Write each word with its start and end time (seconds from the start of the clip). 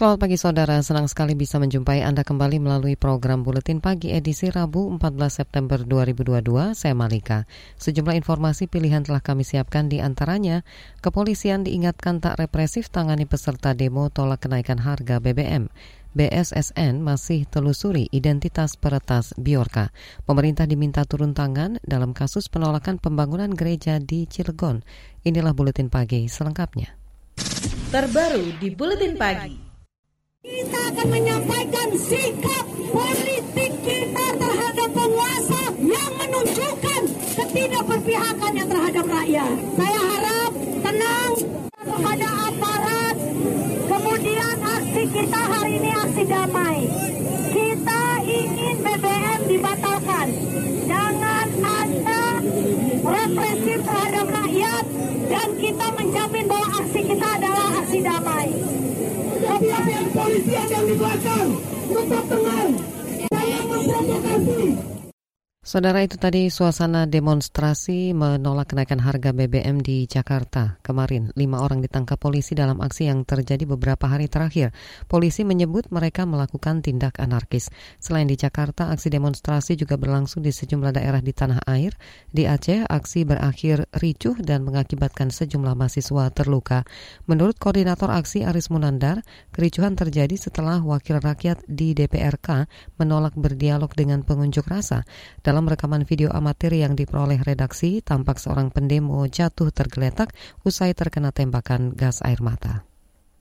Selamat 0.00 0.16
pagi 0.16 0.40
saudara, 0.40 0.80
senang 0.80 1.12
sekali 1.12 1.36
bisa 1.36 1.60
menjumpai 1.60 2.00
Anda 2.00 2.24
kembali 2.24 2.56
melalui 2.56 2.96
program 2.96 3.44
Buletin 3.44 3.84
Pagi 3.84 4.16
edisi 4.16 4.48
Rabu 4.48 4.88
14 4.96 5.28
September 5.28 5.76
2022. 5.76 6.72
Saya 6.72 6.96
Malika. 6.96 7.44
Sejumlah 7.76 8.16
informasi 8.16 8.64
pilihan 8.64 9.04
telah 9.04 9.20
kami 9.20 9.44
siapkan 9.44 9.92
di 9.92 10.00
antaranya, 10.00 10.64
kepolisian 11.04 11.68
diingatkan 11.68 12.16
tak 12.16 12.40
represif 12.40 12.88
tangani 12.88 13.28
peserta 13.28 13.76
demo 13.76 14.08
tolak 14.08 14.40
kenaikan 14.40 14.80
harga 14.80 15.20
BBM. 15.20 15.68
BSSN 16.16 17.04
masih 17.04 17.44
telusuri 17.52 18.08
identitas 18.08 18.80
peretas 18.80 19.36
Biorka. 19.36 19.92
Pemerintah 20.24 20.64
diminta 20.64 21.04
turun 21.04 21.36
tangan 21.36 21.76
dalam 21.84 22.16
kasus 22.16 22.48
penolakan 22.48 22.96
pembangunan 22.96 23.52
gereja 23.52 24.00
di 24.00 24.24
Cilegon. 24.24 24.80
Inilah 25.28 25.52
Buletin 25.52 25.92
Pagi 25.92 26.24
selengkapnya. 26.24 26.88
Terbaru 27.92 28.56
di 28.56 28.72
Buletin 28.72 29.20
Pagi. 29.20 29.69
Kita 30.40 30.80
akan 30.88 31.08
menyampaikan 31.12 31.92
sikap 32.00 32.64
politik 32.88 33.72
kita 33.84 34.26
terhadap 34.40 34.88
penguasa 34.88 35.62
yang 35.84 36.12
menunjukkan 36.16 37.02
ketidakberpihakan 37.36 38.52
yang 38.56 38.68
terhadap 38.72 39.04
rakyat. 39.04 39.52
Saya 39.76 40.00
harap 40.00 40.52
tenang 40.80 41.32
kepada 41.76 42.28
aparat. 42.48 43.16
Kemudian 43.84 44.56
aksi 44.64 45.02
kita 45.12 45.40
hari 45.44 45.72
ini 45.76 45.90
aksi 45.92 46.24
damai. 46.24 46.78
Kita 47.52 48.02
ingin 48.24 48.76
BBM 48.80 49.40
dibatalkan. 49.44 50.26
Jangan 50.88 51.48
ada 51.52 52.24
represif 53.04 53.78
terhadap 53.84 54.26
rakyat 54.32 54.84
dan 55.28 55.48
kita 55.60 55.86
menjamin 56.00 56.44
bahwa 56.48 56.68
aksi 56.80 57.00
kita 57.04 57.28
adalah 57.28 57.68
aksi 57.84 57.98
damai 58.00 58.48
pihak 59.60 60.08
polisian 60.16 60.66
yang 60.72 60.84
di 60.88 60.94
belakang 60.96 61.48
tetap 61.92 62.24
tenang. 62.32 62.70
Jangan 63.28 63.62
memprovokasi. 63.68 64.99
Saudara 65.60 66.00
itu 66.00 66.16
tadi 66.16 66.48
suasana 66.48 67.04
demonstrasi 67.04 68.16
menolak 68.16 68.72
kenaikan 68.72 68.96
harga 68.96 69.36
BBM 69.36 69.84
di 69.84 70.08
Jakarta. 70.08 70.80
Kemarin, 70.80 71.36
lima 71.36 71.60
orang 71.60 71.84
ditangkap 71.84 72.16
polisi 72.16 72.56
dalam 72.56 72.80
aksi 72.80 73.12
yang 73.12 73.28
terjadi 73.28 73.68
beberapa 73.68 74.08
hari 74.08 74.24
terakhir. 74.24 74.72
Polisi 75.04 75.44
menyebut 75.44 75.92
mereka 75.92 76.24
melakukan 76.24 76.80
tindak 76.80 77.20
anarkis. 77.20 77.68
Selain 78.00 78.24
di 78.24 78.40
Jakarta, 78.40 78.88
aksi 78.88 79.12
demonstrasi 79.12 79.76
juga 79.76 80.00
berlangsung 80.00 80.40
di 80.40 80.48
sejumlah 80.48 80.96
daerah 80.96 81.20
di 81.20 81.36
tanah 81.36 81.60
air. 81.68 81.92
Di 82.32 82.48
Aceh, 82.48 82.88
aksi 82.88 83.28
berakhir 83.28 83.84
ricuh 84.00 84.40
dan 84.40 84.64
mengakibatkan 84.64 85.28
sejumlah 85.28 85.76
mahasiswa 85.76 86.32
terluka. 86.32 86.88
Menurut 87.28 87.60
Koordinator 87.60 88.08
Aksi 88.08 88.48
Aris 88.48 88.72
Munandar, 88.72 89.20
kericuhan 89.52 89.92
terjadi 89.92 90.40
setelah 90.40 90.80
wakil 90.80 91.20
rakyat 91.20 91.60
di 91.68 91.92
DPRK 91.92 92.64
menolak 92.96 93.36
berdialog 93.36 93.92
dengan 93.92 94.24
pengunjuk 94.24 94.64
rasa. 94.64 95.04
Dalam 95.50 95.66
rekaman 95.66 96.06
video 96.06 96.30
amatir 96.30 96.70
yang 96.78 96.94
diperoleh 96.94 97.42
redaksi, 97.42 97.98
tampak 98.06 98.38
seorang 98.38 98.70
pendemo 98.70 99.26
jatuh 99.26 99.74
tergeletak 99.74 100.30
usai 100.62 100.94
terkena 100.94 101.34
tembakan 101.34 101.90
gas 101.90 102.22
air 102.22 102.38
mata. 102.38 102.86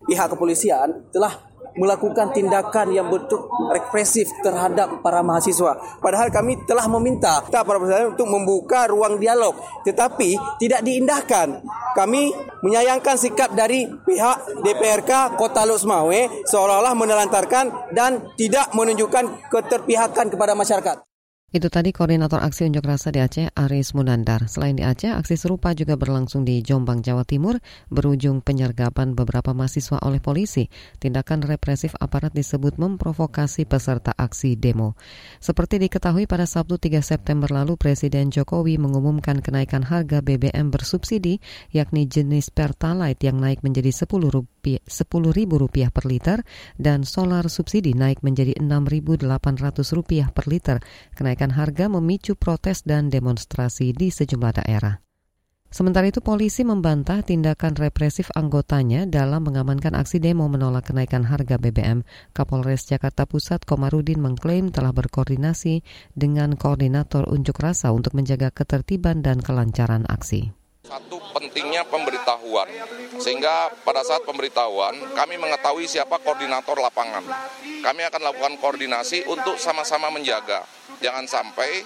Pihak 0.10 0.34
kepolisian 0.34 1.06
telah 1.14 1.38
melakukan 1.78 2.34
tindakan 2.34 2.98
yang 2.98 3.14
bentuk 3.14 3.46
represif 3.70 4.26
terhadap 4.42 5.06
para 5.06 5.22
mahasiswa. 5.22 6.02
Padahal 6.02 6.34
kami 6.34 6.58
telah 6.66 6.90
meminta 6.90 7.46
para 7.46 7.78
mahasiswa 7.78 8.10
untuk 8.10 8.26
membuka 8.26 8.90
ruang 8.90 9.22
dialog, 9.22 9.54
tetapi 9.86 10.34
tidak 10.58 10.82
diindahkan. 10.82 11.62
Kami 11.94 12.34
menyayangkan 12.66 13.22
sikap 13.22 13.54
dari 13.54 13.86
pihak 13.86 14.66
DPRK 14.66 15.38
Kota 15.38 15.62
Lusmawe 15.62 16.42
seolah-olah 16.50 16.98
menelantarkan 16.98 17.94
dan 17.94 18.34
tidak 18.34 18.74
menunjukkan 18.74 19.54
keterpihakan 19.54 20.34
kepada 20.34 20.58
masyarakat. 20.58 21.09
Itu 21.50 21.66
tadi 21.74 21.90
Koordinator 21.90 22.46
Aksi 22.46 22.70
Unjuk 22.70 22.86
Rasa 22.86 23.10
di 23.10 23.18
Aceh, 23.18 23.50
Aris 23.58 23.98
Munandar. 23.98 24.46
Selain 24.46 24.78
di 24.78 24.86
Aceh, 24.86 25.10
aksi 25.10 25.34
serupa 25.34 25.74
juga 25.74 25.98
berlangsung 25.98 26.46
di 26.46 26.62
Jombang, 26.62 27.02
Jawa 27.02 27.26
Timur, 27.26 27.58
berujung 27.90 28.46
penyergapan 28.46 29.18
beberapa 29.18 29.58
mahasiswa 29.58 29.98
oleh 30.06 30.22
polisi. 30.22 30.70
Tindakan 31.02 31.42
represif 31.42 31.98
aparat 31.98 32.38
disebut 32.38 32.78
memprovokasi 32.78 33.66
peserta 33.66 34.14
aksi 34.14 34.62
demo. 34.62 34.94
Seperti 35.42 35.82
diketahui 35.82 36.30
pada 36.30 36.46
Sabtu 36.46 36.78
3 36.78 37.02
September 37.02 37.50
lalu, 37.50 37.82
Presiden 37.82 38.30
Jokowi 38.30 38.78
mengumumkan 38.78 39.42
kenaikan 39.42 39.82
harga 39.82 40.22
BBM 40.22 40.70
bersubsidi, 40.70 41.42
yakni 41.74 42.06
jenis 42.06 42.54
Pertalite 42.54 43.26
yang 43.26 43.42
naik 43.42 43.66
menjadi 43.66 43.90
Rp10.000 43.90 44.38
rupiah 44.38 44.59
per 44.60 46.06
liter, 46.06 46.44
dan 46.76 47.08
solar 47.08 47.48
subsidi 47.48 47.96
naik 47.96 48.22
menjadi 48.22 48.54
Rp6.800 48.60 50.36
per 50.36 50.46
liter. 50.46 50.78
Kenaikan 51.16 51.56
harga 51.56 51.88
memicu 51.88 52.36
protes 52.36 52.84
dan 52.84 53.10
demonstrasi 53.10 53.96
di 53.96 54.12
sejumlah 54.12 54.54
daerah. 54.64 55.00
Sementara 55.70 56.10
itu 56.10 56.18
polisi 56.18 56.66
membantah 56.66 57.22
tindakan 57.22 57.78
represif 57.78 58.34
anggotanya 58.34 59.06
dalam 59.06 59.46
mengamankan 59.46 59.94
aksi 59.94 60.18
demo 60.18 60.50
menolak 60.50 60.90
kenaikan 60.90 61.22
harga 61.22 61.62
BBM. 61.62 62.02
Kapolres 62.34 62.90
Jakarta 62.90 63.30
Pusat 63.30 63.70
Komarudin 63.70 64.18
mengklaim 64.18 64.74
telah 64.74 64.90
berkoordinasi 64.90 65.86
dengan 66.18 66.58
koordinator 66.58 67.30
unjuk 67.30 67.62
rasa 67.62 67.94
untuk 67.94 68.18
menjaga 68.18 68.50
ketertiban 68.50 69.22
dan 69.22 69.46
kelancaran 69.46 70.10
aksi. 70.10 70.59
Satu 70.90 71.22
pentingnya 71.38 71.86
pemberitahuan, 71.86 72.66
sehingga 73.22 73.70
pada 73.86 74.02
saat 74.02 74.26
pemberitahuan 74.26 74.98
kami 75.14 75.38
mengetahui 75.38 75.86
siapa 75.86 76.18
koordinator 76.18 76.82
lapangan. 76.82 77.22
Kami 77.86 78.02
akan 78.10 78.22
lakukan 78.26 78.54
koordinasi 78.58 79.30
untuk 79.30 79.62
sama-sama 79.62 80.10
menjaga. 80.10 80.66
Jangan 81.00 81.30
sampai 81.30 81.86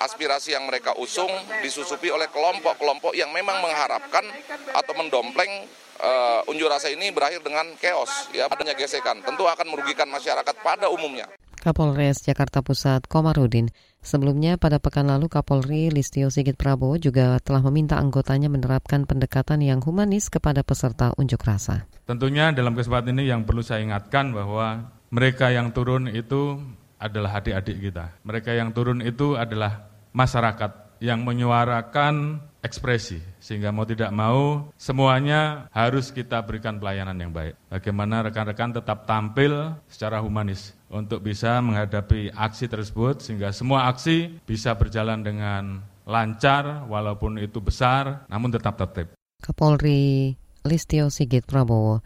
aspirasi 0.00 0.56
yang 0.56 0.64
mereka 0.64 0.96
usung 0.96 1.28
disusupi 1.60 2.08
oleh 2.08 2.26
kelompok-kelompok 2.32 3.12
yang 3.12 3.30
memang 3.30 3.60
mengharapkan 3.60 4.24
atau 4.72 4.92
mendompleng 4.96 5.68
uh, 6.00 6.40
unjuk 6.50 6.66
rasa 6.66 6.88
ini 6.88 7.12
berakhir 7.12 7.44
dengan 7.44 7.68
chaos, 7.78 8.32
ya 8.32 8.48
adanya 8.48 8.72
gesekan. 8.74 9.20
Tentu 9.22 9.44
akan 9.44 9.76
merugikan 9.76 10.08
masyarakat 10.08 10.56
pada 10.64 10.88
umumnya. 10.88 11.28
Kapolres 11.60 12.22
Jakarta 12.22 12.62
Pusat 12.62 13.10
Komarudin. 13.10 13.70
Sebelumnya 14.06 14.54
pada 14.54 14.78
pekan 14.78 15.10
lalu 15.10 15.26
Kapolri 15.26 15.90
Listio 15.90 16.30
Sigit 16.30 16.54
Prabowo 16.54 16.94
juga 16.94 17.42
telah 17.42 17.58
meminta 17.66 17.98
anggotanya 17.98 18.46
menerapkan 18.46 19.02
pendekatan 19.02 19.58
yang 19.66 19.82
humanis 19.82 20.30
kepada 20.30 20.62
peserta 20.62 21.10
unjuk 21.18 21.42
rasa. 21.42 21.90
Tentunya 22.06 22.54
dalam 22.54 22.78
kesempatan 22.78 23.18
ini 23.18 23.26
yang 23.26 23.42
perlu 23.42 23.66
saya 23.66 23.82
ingatkan 23.82 24.30
bahwa 24.30 24.94
mereka 25.10 25.50
yang 25.50 25.74
turun 25.74 26.06
itu 26.06 26.62
adalah 27.02 27.42
adik-adik 27.42 27.82
kita. 27.82 28.14
Mereka 28.22 28.54
yang 28.54 28.70
turun 28.70 29.02
itu 29.02 29.34
adalah 29.34 29.90
masyarakat 30.14 31.02
yang 31.02 31.26
menyuarakan 31.26 32.46
ekspresi 32.66 33.22
sehingga 33.38 33.70
mau 33.70 33.86
tidak 33.86 34.10
mau 34.10 34.68
semuanya 34.74 35.70
harus 35.70 36.10
kita 36.10 36.42
berikan 36.42 36.82
pelayanan 36.82 37.14
yang 37.14 37.30
baik. 37.30 37.54
Bagaimana 37.70 38.26
rekan-rekan 38.26 38.74
tetap 38.74 39.06
tampil 39.06 39.78
secara 39.86 40.18
humanis 40.18 40.74
untuk 40.90 41.22
bisa 41.22 41.62
menghadapi 41.62 42.34
aksi 42.34 42.66
tersebut 42.66 43.22
sehingga 43.22 43.54
semua 43.54 43.86
aksi 43.86 44.42
bisa 44.42 44.74
berjalan 44.74 45.22
dengan 45.22 45.86
lancar 46.02 46.86
walaupun 46.90 47.38
itu 47.38 47.62
besar 47.62 48.26
namun 48.26 48.50
tetap 48.50 48.74
tertib. 48.74 49.14
Kapolri 49.38 50.34
Listio 50.66 51.06
Sigit 51.14 51.46
Prabowo 51.46 52.02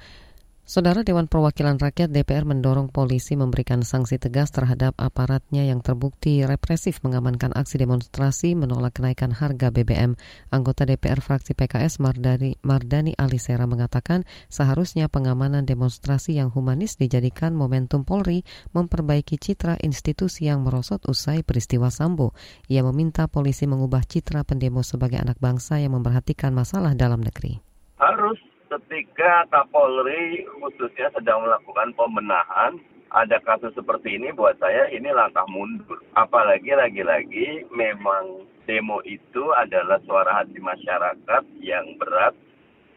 Saudara 0.71 1.03
Dewan 1.03 1.27
Perwakilan 1.27 1.83
Rakyat 1.83 2.15
DPR 2.15 2.47
mendorong 2.47 2.95
polisi 2.95 3.35
memberikan 3.35 3.83
sanksi 3.83 4.23
tegas 4.23 4.55
terhadap 4.55 4.95
aparatnya 5.03 5.67
yang 5.67 5.83
terbukti 5.83 6.47
represif 6.47 7.03
mengamankan 7.03 7.51
aksi 7.59 7.75
demonstrasi 7.83 8.55
menolak 8.55 9.03
kenaikan 9.03 9.35
harga 9.35 9.75
BBM. 9.75 10.15
Anggota 10.55 10.87
DPR 10.87 11.19
fraksi 11.19 11.59
PKS 11.59 11.99
Mardani, 11.99 12.55
Mardani 12.63 13.19
Alisera 13.19 13.67
mengatakan 13.67 14.23
seharusnya 14.47 15.11
pengamanan 15.11 15.67
demonstrasi 15.67 16.39
yang 16.39 16.55
humanis 16.55 16.95
dijadikan 16.95 17.51
momentum 17.51 18.07
Polri 18.07 18.47
memperbaiki 18.71 19.43
citra 19.43 19.75
institusi 19.83 20.47
yang 20.47 20.63
merosot 20.63 21.03
usai 21.11 21.43
peristiwa 21.43 21.91
Sambo. 21.91 22.31
Ia 22.71 22.87
meminta 22.87 23.27
polisi 23.27 23.67
mengubah 23.67 24.07
citra 24.07 24.47
pendemo 24.47 24.87
sebagai 24.87 25.19
anak 25.19 25.43
bangsa 25.43 25.83
yang 25.83 25.99
memperhatikan 25.99 26.55
masalah 26.55 26.95
dalam 26.95 27.27
negeri. 27.27 27.59
Harus 27.99 28.39
ketika 28.71 29.51
Kapolri 29.51 30.47
khususnya 30.63 31.11
sedang 31.11 31.43
melakukan 31.43 31.91
pembenahan 31.99 32.79
ada 33.11 33.43
kasus 33.43 33.75
seperti 33.75 34.15
ini 34.15 34.31
buat 34.31 34.55
saya 34.63 34.87
ini 34.95 35.11
langkah 35.11 35.43
mundur. 35.51 35.99
Apalagi 36.15 36.71
lagi-lagi 36.79 37.67
memang 37.75 38.47
demo 38.71 39.03
itu 39.03 39.51
adalah 39.59 39.99
suara 40.07 40.43
hati 40.43 40.63
masyarakat 40.63 41.43
yang 41.59 41.99
berat 41.99 42.39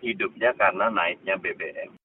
hidupnya 0.06 0.54
karena 0.54 0.94
naiknya 0.94 1.42
BBM. 1.42 2.03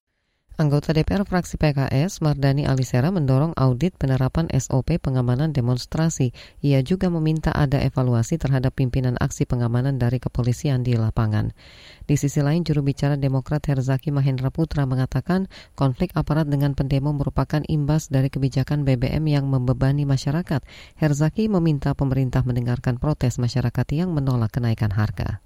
Anggota 0.59 0.91
DPR 0.91 1.23
fraksi 1.23 1.55
PKS, 1.55 2.19
Mardani 2.19 2.67
Alisera 2.67 3.15
mendorong 3.15 3.55
audit 3.55 3.95
penerapan 3.95 4.51
SOP 4.51 4.99
pengamanan 4.99 5.55
demonstrasi. 5.55 6.35
Ia 6.59 6.83
juga 6.83 7.07
meminta 7.07 7.55
ada 7.55 7.79
evaluasi 7.79 8.35
terhadap 8.35 8.75
pimpinan 8.75 9.15
aksi 9.23 9.47
pengamanan 9.47 9.95
dari 9.95 10.19
kepolisian 10.19 10.83
di 10.83 10.99
lapangan. 10.99 11.55
Di 12.03 12.19
sisi 12.19 12.43
lain, 12.43 12.67
juru 12.67 12.83
bicara 12.83 13.15
Demokrat 13.15 13.71
Herzaki 13.71 14.11
Mahendra 14.11 14.51
Putra 14.51 14.83
mengatakan 14.83 15.47
konflik 15.79 16.11
aparat 16.19 16.51
dengan 16.51 16.75
pendemo 16.75 17.15
merupakan 17.15 17.63
imbas 17.63 18.11
dari 18.11 18.27
kebijakan 18.27 18.83
BBM 18.83 19.31
yang 19.31 19.47
membebani 19.47 20.03
masyarakat. 20.03 20.59
Herzaki 20.99 21.47
meminta 21.47 21.95
pemerintah 21.95 22.43
mendengarkan 22.43 22.99
protes 22.99 23.39
masyarakat 23.39 23.87
yang 23.95 24.11
menolak 24.11 24.59
kenaikan 24.59 24.91
harga. 24.91 25.39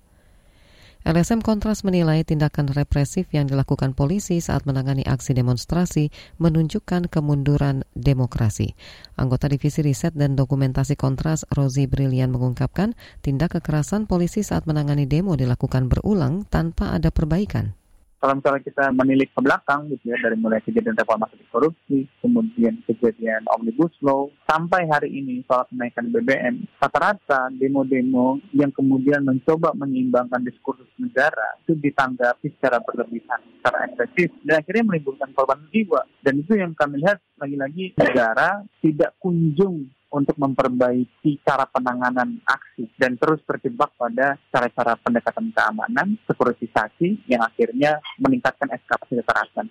LSM 1.03 1.43
Kontras 1.43 1.83
menilai 1.83 2.23
tindakan 2.23 2.71
represif 2.71 3.27
yang 3.35 3.43
dilakukan 3.43 3.91
polisi 3.91 4.39
saat 4.39 4.63
menangani 4.63 5.03
aksi 5.03 5.35
demonstrasi 5.35 6.15
menunjukkan 6.39 7.11
kemunduran 7.11 7.83
demokrasi. 7.91 8.71
Anggota 9.19 9.51
Divisi 9.51 9.83
Riset 9.83 10.15
dan 10.15 10.39
Dokumentasi 10.39 10.95
Kontras, 10.95 11.43
Rozi 11.51 11.91
Brilian 11.91 12.31
mengungkapkan 12.31 12.95
tindak 13.19 13.59
kekerasan 13.59 14.07
polisi 14.07 14.47
saat 14.47 14.63
menangani 14.63 15.03
demo 15.03 15.35
dilakukan 15.35 15.91
berulang 15.91 16.47
tanpa 16.47 16.95
ada 16.95 17.11
perbaikan 17.11 17.75
kalau 18.23 18.39
misalnya 18.39 18.63
kita 18.63 18.87
menilik 18.95 19.27
ke 19.35 19.39
belakang 19.43 19.91
gitu 19.91 20.15
ya 20.15 20.17
dari 20.23 20.39
mulai 20.39 20.63
kejadian 20.63 20.95
reformasi 20.95 21.43
korupsi, 21.51 22.07
kemudian 22.23 22.79
kejadian 22.87 23.43
omnibus 23.51 23.91
law 23.99 24.31
sampai 24.47 24.87
hari 24.87 25.11
ini 25.11 25.43
soal 25.43 25.67
kenaikan 25.67 26.07
BBM, 26.07 26.63
rata-rata 26.79 27.51
demo-demo 27.51 28.39
yang 28.55 28.71
kemudian 28.71 29.27
mencoba 29.27 29.75
menyeimbangkan 29.75 30.39
diskursus 30.39 30.87
negara 30.95 31.59
itu 31.67 31.75
ditanggapi 31.75 32.47
secara 32.55 32.79
berlebihan, 32.79 33.43
secara 33.59 33.91
eksesif 33.91 34.31
dan 34.47 34.63
akhirnya 34.63 34.87
menimbulkan 34.87 35.35
korban 35.35 35.59
jiwa. 35.75 36.07
Dan 36.23 36.39
itu 36.39 36.55
yang 36.55 36.71
kami 36.79 37.03
lihat 37.03 37.19
lagi-lagi 37.35 37.91
negara 37.99 38.63
tidak 38.79 39.19
kunjung 39.19 39.91
untuk 40.13 40.37
memperbaiki 40.37 41.41
cara 41.41 41.65
penanganan 41.65 42.37
aksi 42.45 42.85
dan 43.01 43.17
terus 43.17 43.41
terjebak 43.49 43.89
pada 43.97 44.37
cara-cara 44.53 44.93
pendekatan 45.01 45.49
keamanan, 45.49 46.13
sekuritisasi 46.29 47.25
yang 47.25 47.41
akhirnya 47.41 47.97
meningkatkan 48.21 48.69
eskalasi 48.69 49.17
kekerasan. 49.19 49.67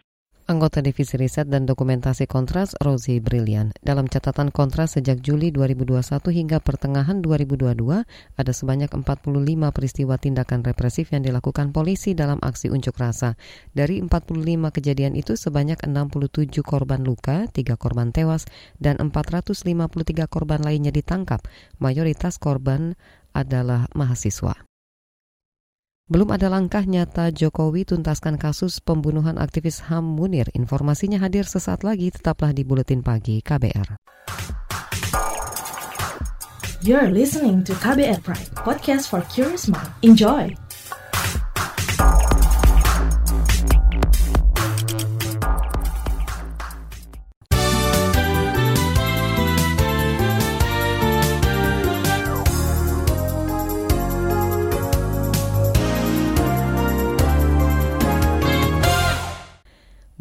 Anggota 0.52 0.84
Divisi 0.84 1.16
Riset 1.16 1.48
dan 1.48 1.64
Dokumentasi 1.64 2.28
Kontras, 2.28 2.76
Rosie 2.84 3.24
Brilian. 3.24 3.72
Dalam 3.80 4.04
catatan 4.04 4.52
Kontras 4.52 5.00
sejak 5.00 5.24
Juli 5.24 5.48
2021 5.48 6.04
hingga 6.28 6.60
pertengahan 6.60 7.24
2022, 7.24 8.04
ada 8.36 8.52
sebanyak 8.52 8.92
45 8.92 9.32
peristiwa 9.72 10.20
tindakan 10.20 10.60
represif 10.60 11.08
yang 11.08 11.24
dilakukan 11.24 11.72
polisi 11.72 12.12
dalam 12.12 12.36
aksi 12.44 12.68
unjuk 12.68 13.00
rasa. 13.00 13.40
Dari 13.72 14.04
45 14.04 14.76
kejadian 14.76 15.16
itu, 15.16 15.40
sebanyak 15.40 15.80
67 15.88 16.60
korban 16.60 17.00
luka, 17.00 17.48
3 17.48 17.80
korban 17.80 18.12
tewas, 18.12 18.44
dan 18.76 19.00
453 19.00 20.28
korban 20.28 20.60
lainnya 20.60 20.92
ditangkap. 20.92 21.40
Mayoritas 21.80 22.36
korban 22.36 22.92
adalah 23.32 23.88
mahasiswa. 23.96 24.71
Belum 26.12 26.28
ada 26.28 26.52
langkah 26.52 26.84
nyata 26.84 27.32
Jokowi 27.32 27.88
tuntaskan 27.88 28.36
kasus 28.36 28.84
pembunuhan 28.84 29.40
aktivis 29.40 29.80
HAM 29.88 30.04
Munir. 30.04 30.44
Informasinya 30.52 31.16
hadir 31.16 31.48
sesaat 31.48 31.88
lagi, 31.88 32.12
tetaplah 32.12 32.52
di 32.52 32.68
Buletin 32.68 33.00
Pagi 33.00 33.40
KBR. 33.40 33.96
You're 36.84 37.08
listening 37.08 37.64
to 37.64 37.72
KBR 37.80 38.20
Pride, 38.20 38.52
podcast 38.60 39.08
for 39.08 39.24
curious 39.32 39.72
mind. 39.72 39.88
Enjoy! 40.04 40.52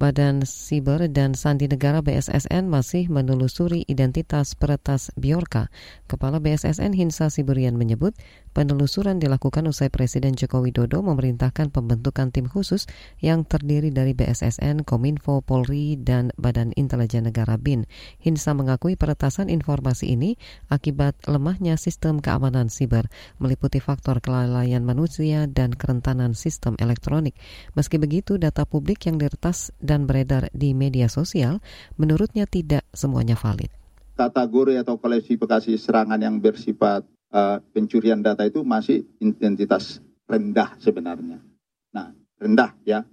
Badan 0.01 0.41
Siber 0.49 1.05
dan 1.13 1.37
Sandi 1.37 1.69
Negara 1.69 2.01
BSSN 2.01 2.65
masih 2.65 3.05
menelusuri 3.05 3.85
identitas 3.85 4.57
peretas 4.57 5.13
Biorka. 5.13 5.69
Kepala 6.09 6.41
BSSN 6.41 6.97
Hinsa 6.97 7.29
Siburian 7.29 7.77
menyebut 7.77 8.17
penelusuran 8.57 9.21
dilakukan 9.21 9.69
usai 9.69 9.93
Presiden 9.93 10.33
Joko 10.33 10.65
Widodo 10.65 11.05
memerintahkan 11.05 11.69
pembentukan 11.69 12.33
tim 12.33 12.49
khusus 12.49 12.89
yang 13.21 13.45
terdiri 13.45 13.93
dari 13.93 14.17
BSSN, 14.17 14.89
Kominfo, 14.89 15.45
Polri, 15.45 16.01
dan 16.01 16.33
Badan 16.33 16.73
Intelijen 16.73 17.29
Negara 17.29 17.61
BIN. 17.61 17.85
Hinsa 18.25 18.57
mengakui 18.57 18.97
peretasan 18.97 19.53
informasi 19.53 20.17
ini 20.17 20.33
akibat 20.73 21.13
lemahnya 21.29 21.77
sistem 21.77 22.25
keamanan 22.25 22.73
siber, 22.73 23.05
meliputi 23.37 23.77
faktor 23.77 24.17
kelalaian 24.17 24.81
manusia 24.81 25.45
dan 25.45 25.77
kerentanan 25.77 26.33
sistem 26.33 26.73
elektronik. 26.81 27.37
Meski 27.77 28.01
begitu, 28.01 28.41
data 28.41 28.65
publik 28.65 29.05
yang 29.05 29.21
diretas 29.21 29.69
dan 29.91 30.07
beredar 30.07 30.47
di 30.55 30.71
media 30.71 31.11
sosial, 31.11 31.59
menurutnya 31.99 32.47
tidak 32.47 32.87
semuanya 32.95 33.35
valid. 33.35 33.67
Kategori 34.15 34.79
atau 34.79 34.95
klasifikasi 34.95 35.75
serangan 35.75 36.23
yang 36.23 36.39
bersifat 36.39 37.03
uh, 37.35 37.59
pencurian 37.75 38.23
data 38.23 38.47
itu 38.47 38.63
masih 38.63 39.03
identitas 39.19 39.99
rendah 40.31 40.79
sebenarnya. 40.79 41.43
Nah, 41.91 42.15
rendah 42.39 42.71
ya. 42.87 43.03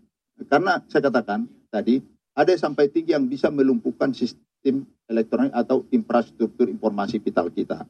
Karena 0.47 0.79
saya 0.87 1.11
katakan 1.11 1.51
tadi, 1.67 1.99
ada 2.39 2.55
sampai 2.55 2.87
tinggi 2.95 3.19
yang 3.19 3.27
bisa 3.27 3.51
melumpuhkan 3.51 4.15
sistem 4.15 4.87
elektronik 5.11 5.51
atau 5.51 5.83
infrastruktur 5.91 6.71
informasi 6.71 7.19
vital 7.19 7.51
kita. 7.51 7.83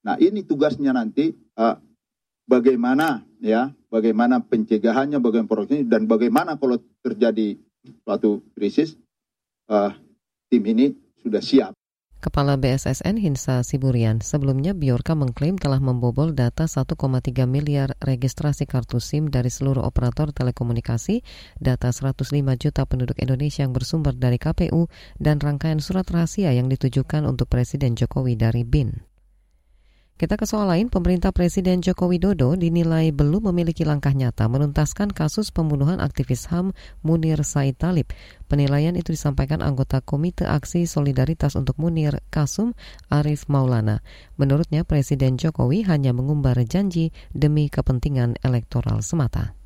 Nah, 0.00 0.16
ini 0.16 0.40
tugasnya 0.40 0.96
nanti 0.96 1.28
uh, 1.60 1.76
bagaimana 2.48 3.20
ya, 3.44 3.68
bagaimana 3.92 4.40
pencegahannya, 4.40 5.20
bagaimana 5.20 5.50
prosesnya 5.50 5.84
dan 5.84 6.08
bagaimana 6.08 6.56
kalau 6.56 6.80
terjadi 7.04 7.60
suatu 8.04 8.44
krisis, 8.56 8.96
uh, 9.68 9.92
tim 10.48 10.62
ini 10.66 10.92
sudah 11.22 11.42
siap. 11.42 11.72
Kepala 12.20 12.60
BSSN 12.60 13.16
Hinsa 13.16 13.64
Siburian 13.64 14.20
sebelumnya 14.20 14.76
Biorka 14.76 15.16
mengklaim 15.16 15.56
telah 15.56 15.80
membobol 15.80 16.36
data 16.36 16.68
1,3 16.68 16.92
miliar 17.48 17.96
registrasi 17.96 18.68
kartu 18.68 19.00
SIM 19.00 19.32
dari 19.32 19.48
seluruh 19.48 19.80
operator 19.80 20.28
telekomunikasi, 20.28 21.24
data 21.56 21.88
105 21.88 22.28
juta 22.60 22.84
penduduk 22.84 23.16
Indonesia 23.16 23.64
yang 23.64 23.72
bersumber 23.72 24.12
dari 24.12 24.36
KPU, 24.36 24.92
dan 25.16 25.40
rangkaian 25.40 25.80
surat 25.80 26.04
rahasia 26.12 26.52
yang 26.52 26.68
ditujukan 26.68 27.24
untuk 27.24 27.48
Presiden 27.48 27.96
Jokowi 27.96 28.36
dari 28.36 28.68
BIN. 28.68 29.09
Kita 30.20 30.36
ke 30.36 30.44
soal 30.44 30.68
lain, 30.68 30.92
pemerintah 30.92 31.32
Presiden 31.32 31.80
Joko 31.80 32.04
Widodo 32.04 32.52
dinilai 32.52 33.08
belum 33.08 33.48
memiliki 33.48 33.88
langkah 33.88 34.12
nyata 34.12 34.52
menuntaskan 34.52 35.16
kasus 35.16 35.48
pembunuhan 35.48 35.96
aktivis 35.96 36.44
HAM 36.52 36.76
Munir 37.00 37.40
Said 37.40 37.80
Talib. 37.80 38.12
Penilaian 38.44 38.92
itu 39.00 39.16
disampaikan 39.16 39.64
anggota 39.64 40.04
Komite 40.04 40.44
Aksi 40.44 40.84
Solidaritas 40.84 41.56
untuk 41.56 41.80
Munir 41.80 42.20
Kasum 42.28 42.76
Arif 43.08 43.48
Maulana. 43.48 44.04
Menurutnya 44.36 44.84
Presiden 44.84 45.40
Jokowi 45.40 45.88
hanya 45.88 46.12
mengumbar 46.12 46.60
janji 46.68 47.16
demi 47.32 47.72
kepentingan 47.72 48.44
elektoral 48.44 49.00
semata. 49.00 49.56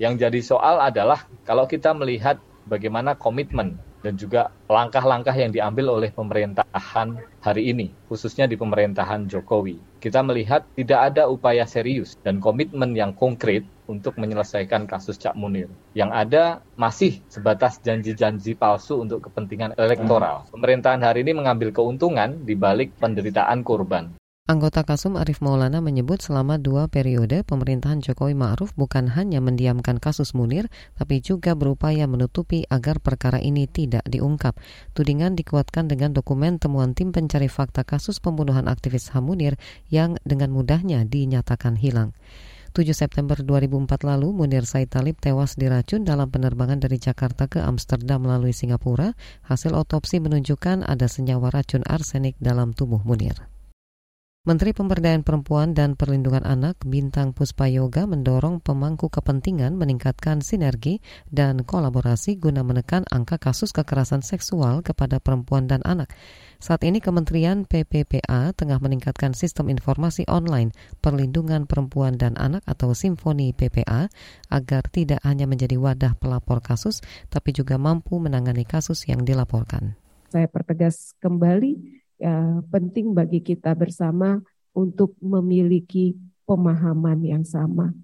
Yang 0.00 0.24
jadi 0.24 0.40
soal 0.40 0.80
adalah 0.80 1.28
kalau 1.44 1.68
kita 1.68 1.92
melihat 1.92 2.40
bagaimana 2.64 3.12
komitmen 3.12 3.76
dan 4.02 4.14
juga 4.14 4.54
langkah-langkah 4.70 5.34
yang 5.34 5.50
diambil 5.50 5.98
oleh 5.98 6.10
pemerintahan 6.14 7.18
hari 7.42 7.62
ini, 7.72 7.90
khususnya 8.06 8.46
di 8.46 8.54
pemerintahan 8.54 9.26
Jokowi. 9.26 9.98
Kita 9.98 10.22
melihat 10.22 10.62
tidak 10.78 11.14
ada 11.14 11.26
upaya 11.26 11.66
serius 11.66 12.14
dan 12.22 12.38
komitmen 12.38 12.94
yang 12.94 13.10
konkret 13.16 13.66
untuk 13.88 14.14
menyelesaikan 14.20 14.86
kasus 14.86 15.18
Cak 15.18 15.34
Munir. 15.34 15.66
Yang 15.96 16.10
ada 16.12 16.44
masih 16.78 17.18
sebatas 17.26 17.80
janji-janji 17.82 18.54
palsu 18.54 19.02
untuk 19.02 19.26
kepentingan 19.26 19.74
elektoral. 19.74 20.46
Pemerintahan 20.52 21.02
hari 21.02 21.26
ini 21.26 21.34
mengambil 21.34 21.74
keuntungan 21.74 22.44
di 22.44 22.54
balik 22.54 22.94
penderitaan 23.00 23.66
korban. 23.66 24.14
Anggota 24.48 24.80
Kasum 24.80 25.20
Arif 25.20 25.44
Maulana 25.44 25.84
menyebut 25.84 26.24
selama 26.24 26.56
dua 26.56 26.88
periode 26.88 27.44
pemerintahan 27.44 28.00
Jokowi 28.00 28.32
Ma'ruf 28.32 28.72
bukan 28.80 29.12
hanya 29.12 29.44
mendiamkan 29.44 30.00
kasus 30.00 30.32
Munir, 30.32 30.72
tapi 30.96 31.20
juga 31.20 31.52
berupaya 31.52 32.08
menutupi 32.08 32.64
agar 32.72 32.96
perkara 32.96 33.44
ini 33.44 33.68
tidak 33.68 34.08
diungkap. 34.08 34.56
Tudingan 34.96 35.36
dikuatkan 35.36 35.92
dengan 35.92 36.16
dokumen 36.16 36.56
temuan 36.56 36.96
tim 36.96 37.12
pencari 37.12 37.44
fakta 37.52 37.84
kasus 37.84 38.24
pembunuhan 38.24 38.72
aktivis 38.72 39.12
HAM 39.12 39.28
Munir 39.28 39.60
yang 39.92 40.16
dengan 40.24 40.48
mudahnya 40.48 41.04
dinyatakan 41.04 41.76
hilang. 41.76 42.16
7 42.72 42.88
September 42.96 43.36
2004 43.36 44.00
lalu, 44.00 44.32
Munir 44.32 44.64
Said 44.64 44.88
Talib 44.88 45.20
tewas 45.20 45.60
diracun 45.60 46.08
dalam 46.08 46.32
penerbangan 46.32 46.80
dari 46.80 46.96
Jakarta 46.96 47.52
ke 47.52 47.60
Amsterdam 47.60 48.24
melalui 48.24 48.56
Singapura. 48.56 49.12
Hasil 49.44 49.76
otopsi 49.76 50.24
menunjukkan 50.24 50.88
ada 50.88 51.04
senyawa 51.04 51.52
racun 51.52 51.84
arsenik 51.84 52.40
dalam 52.40 52.72
tubuh 52.72 53.04
Munir. 53.04 53.57
Menteri 54.48 54.72
Pemberdayaan 54.72 55.28
Perempuan 55.28 55.76
dan 55.76 55.92
Perlindungan 55.92 56.40
Anak 56.40 56.80
Bintang 56.80 57.36
Puspa 57.36 57.68
Yoga 57.68 58.08
mendorong 58.08 58.64
pemangku 58.64 59.12
kepentingan 59.12 59.76
meningkatkan 59.76 60.40
sinergi 60.40 61.04
dan 61.28 61.68
kolaborasi 61.68 62.40
guna 62.40 62.64
menekan 62.64 63.04
angka 63.12 63.36
kasus 63.36 63.76
kekerasan 63.76 64.24
seksual 64.24 64.80
kepada 64.80 65.20
perempuan 65.20 65.68
dan 65.68 65.84
anak. 65.84 66.16
Saat 66.64 66.88
ini 66.88 66.96
Kementerian 67.04 67.68
PPPA 67.68 68.56
tengah 68.56 68.80
meningkatkan 68.80 69.36
sistem 69.36 69.68
informasi 69.68 70.24
online 70.32 70.72
perlindungan 71.04 71.68
perempuan 71.68 72.16
dan 72.16 72.32
anak 72.40 72.64
atau 72.64 72.96
Simfoni 72.96 73.52
PPA 73.52 74.08
agar 74.48 74.82
tidak 74.88 75.20
hanya 75.28 75.44
menjadi 75.44 75.76
wadah 75.76 76.16
pelapor 76.16 76.64
kasus 76.64 77.04
tapi 77.28 77.52
juga 77.52 77.76
mampu 77.76 78.16
menangani 78.16 78.64
kasus 78.64 79.12
yang 79.12 79.28
dilaporkan. 79.28 79.92
Saya 80.32 80.48
pertegas 80.48 81.12
kembali 81.20 82.07
ya, 82.18 82.60
penting 82.68 83.14
bagi 83.14 83.40
kita 83.40 83.72
bersama 83.72 84.42
untuk 84.74 85.14
memiliki 85.22 86.14
pemahaman 86.44 87.22
yang 87.24 87.42
sama. 87.46 87.94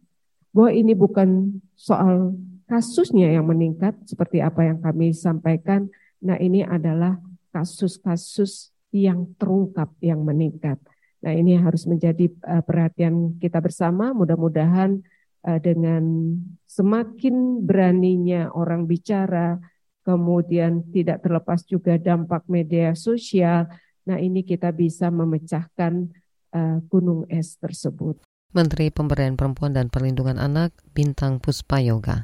Bahwa 0.54 0.70
ini 0.70 0.94
bukan 0.94 1.60
soal 1.74 2.38
kasusnya 2.64 3.28
yang 3.28 3.46
meningkat 3.46 3.94
seperti 4.06 4.40
apa 4.40 4.64
yang 4.64 4.78
kami 4.80 5.12
sampaikan. 5.12 5.90
Nah 6.24 6.40
ini 6.40 6.64
adalah 6.64 7.20
kasus-kasus 7.52 8.72
yang 8.94 9.34
terungkap 9.36 9.90
yang 9.98 10.22
meningkat. 10.22 10.78
Nah 11.24 11.32
ini 11.34 11.58
harus 11.58 11.84
menjadi 11.88 12.30
uh, 12.46 12.62
perhatian 12.62 13.36
kita 13.42 13.58
bersama. 13.58 14.14
Mudah-mudahan 14.14 15.02
uh, 15.44 15.58
dengan 15.58 16.36
semakin 16.68 17.64
beraninya 17.64 18.52
orang 18.54 18.86
bicara, 18.86 19.58
kemudian 20.04 20.84
tidak 20.92 21.24
terlepas 21.24 21.64
juga 21.64 21.96
dampak 21.96 22.44
media 22.46 22.92
sosial, 22.92 23.66
Nah 24.04 24.20
ini 24.20 24.44
kita 24.44 24.72
bisa 24.72 25.08
memecahkan 25.08 26.12
uh, 26.52 26.78
gunung 26.88 27.24
es 27.32 27.56
tersebut. 27.56 28.20
Menteri 28.54 28.94
Pemberdayaan 28.94 29.34
Perempuan 29.34 29.74
dan 29.74 29.90
Perlindungan 29.90 30.38
Anak 30.38 30.70
Bintang 30.94 31.42
Puspayoga. 31.42 32.22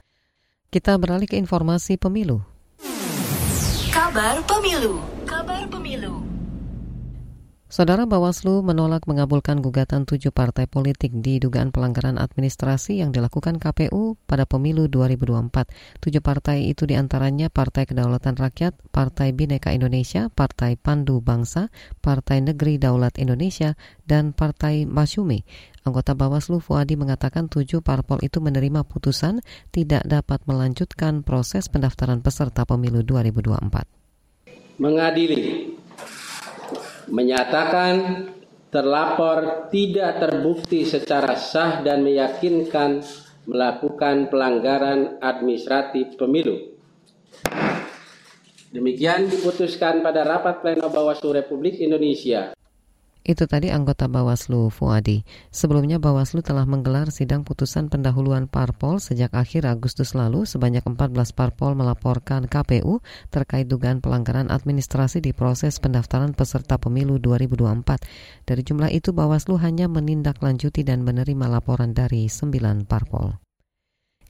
Kita 0.71 0.95
beralih 0.95 1.27
ke 1.27 1.35
informasi 1.35 1.99
pemilu. 1.99 2.47
Kabar 3.91 4.39
pemilu. 4.47 5.03
Kabar 5.27 5.67
pemilu. 5.67 6.30
Saudara 7.71 8.03
Bawaslu 8.03 8.67
menolak 8.67 9.07
mengabulkan 9.07 9.63
gugatan 9.63 10.03
tujuh 10.03 10.35
partai 10.35 10.67
politik 10.67 11.15
di 11.23 11.39
dugaan 11.39 11.71
pelanggaran 11.71 12.19
administrasi 12.19 12.99
yang 12.99 13.15
dilakukan 13.15 13.63
KPU 13.63 14.19
pada 14.27 14.43
pemilu 14.43 14.91
2024. 14.91 15.71
Tujuh 16.03 16.19
partai 16.19 16.67
itu 16.67 16.83
di 16.83 16.99
antaranya 16.99 17.47
Partai 17.47 17.87
Kedaulatan 17.87 18.35
Rakyat, 18.35 18.75
Partai 18.91 19.31
Bineka 19.31 19.71
Indonesia, 19.71 20.27
Partai 20.35 20.75
Pandu 20.75 21.23
Bangsa, 21.23 21.71
Partai 22.03 22.43
Negeri 22.43 22.83
Daulat 22.83 23.23
Indonesia, 23.23 23.79
dan 24.03 24.35
Partai 24.35 24.83
Masyumi. 24.83 25.47
Anggota 25.87 26.19
Bawaslu 26.19 26.59
Fuadi 26.59 26.99
mengatakan 26.99 27.47
tujuh 27.47 27.87
parpol 27.87 28.19
itu 28.27 28.43
menerima 28.43 28.83
putusan 28.83 29.47
tidak 29.71 30.03
dapat 30.11 30.43
melanjutkan 30.51 31.23
proses 31.23 31.71
pendaftaran 31.71 32.19
peserta 32.19 32.67
pemilu 32.67 33.07
2024. 33.07 33.87
Mengadili 34.83 35.70
menyatakan 37.09 38.29
terlapor 38.69 39.71
tidak 39.73 40.21
terbukti 40.21 40.85
secara 40.85 41.35
sah 41.35 41.81
dan 41.81 42.05
meyakinkan 42.05 43.01
melakukan 43.49 44.29
pelanggaran 44.29 45.19
administratif 45.19 46.15
pemilu. 46.21 46.77
Demikian 48.71 49.27
diputuskan 49.27 49.99
pada 50.05 50.23
rapat 50.23 50.63
pleno 50.63 50.87
Bawaslu 50.87 51.35
Republik 51.35 51.83
Indonesia 51.83 52.55
itu 53.27 53.45
tadi 53.45 53.69
anggota 53.69 54.09
Bawaslu 54.09 54.73
Fuadi. 54.73 55.27
Sebelumnya 55.53 56.01
Bawaslu 56.01 56.41
telah 56.41 56.65
menggelar 56.65 57.13
sidang 57.13 57.45
putusan 57.45 57.93
pendahuluan 57.93 58.49
parpol 58.49 58.97
sejak 58.97 59.35
akhir 59.37 59.69
Agustus 59.69 60.17
lalu 60.17 60.49
sebanyak 60.49 60.81
14 60.87 61.37
parpol 61.37 61.77
melaporkan 61.77 62.49
KPU 62.49 63.05
terkait 63.29 63.69
dugaan 63.69 64.01
pelanggaran 64.01 64.49
administrasi 64.49 65.21
di 65.21 65.37
proses 65.37 65.77
pendaftaran 65.77 66.33
peserta 66.33 66.81
pemilu 66.81 67.21
2024. 67.21 68.49
Dari 68.49 68.63
jumlah 68.65 68.91
itu 68.95 69.13
Bawaslu 69.13 69.61
hanya 69.61 69.91
menindaklanjuti 69.91 70.81
dan 70.87 71.05
menerima 71.05 71.47
laporan 71.51 71.93
dari 71.93 72.31
9 72.31 72.89
parpol. 72.89 73.50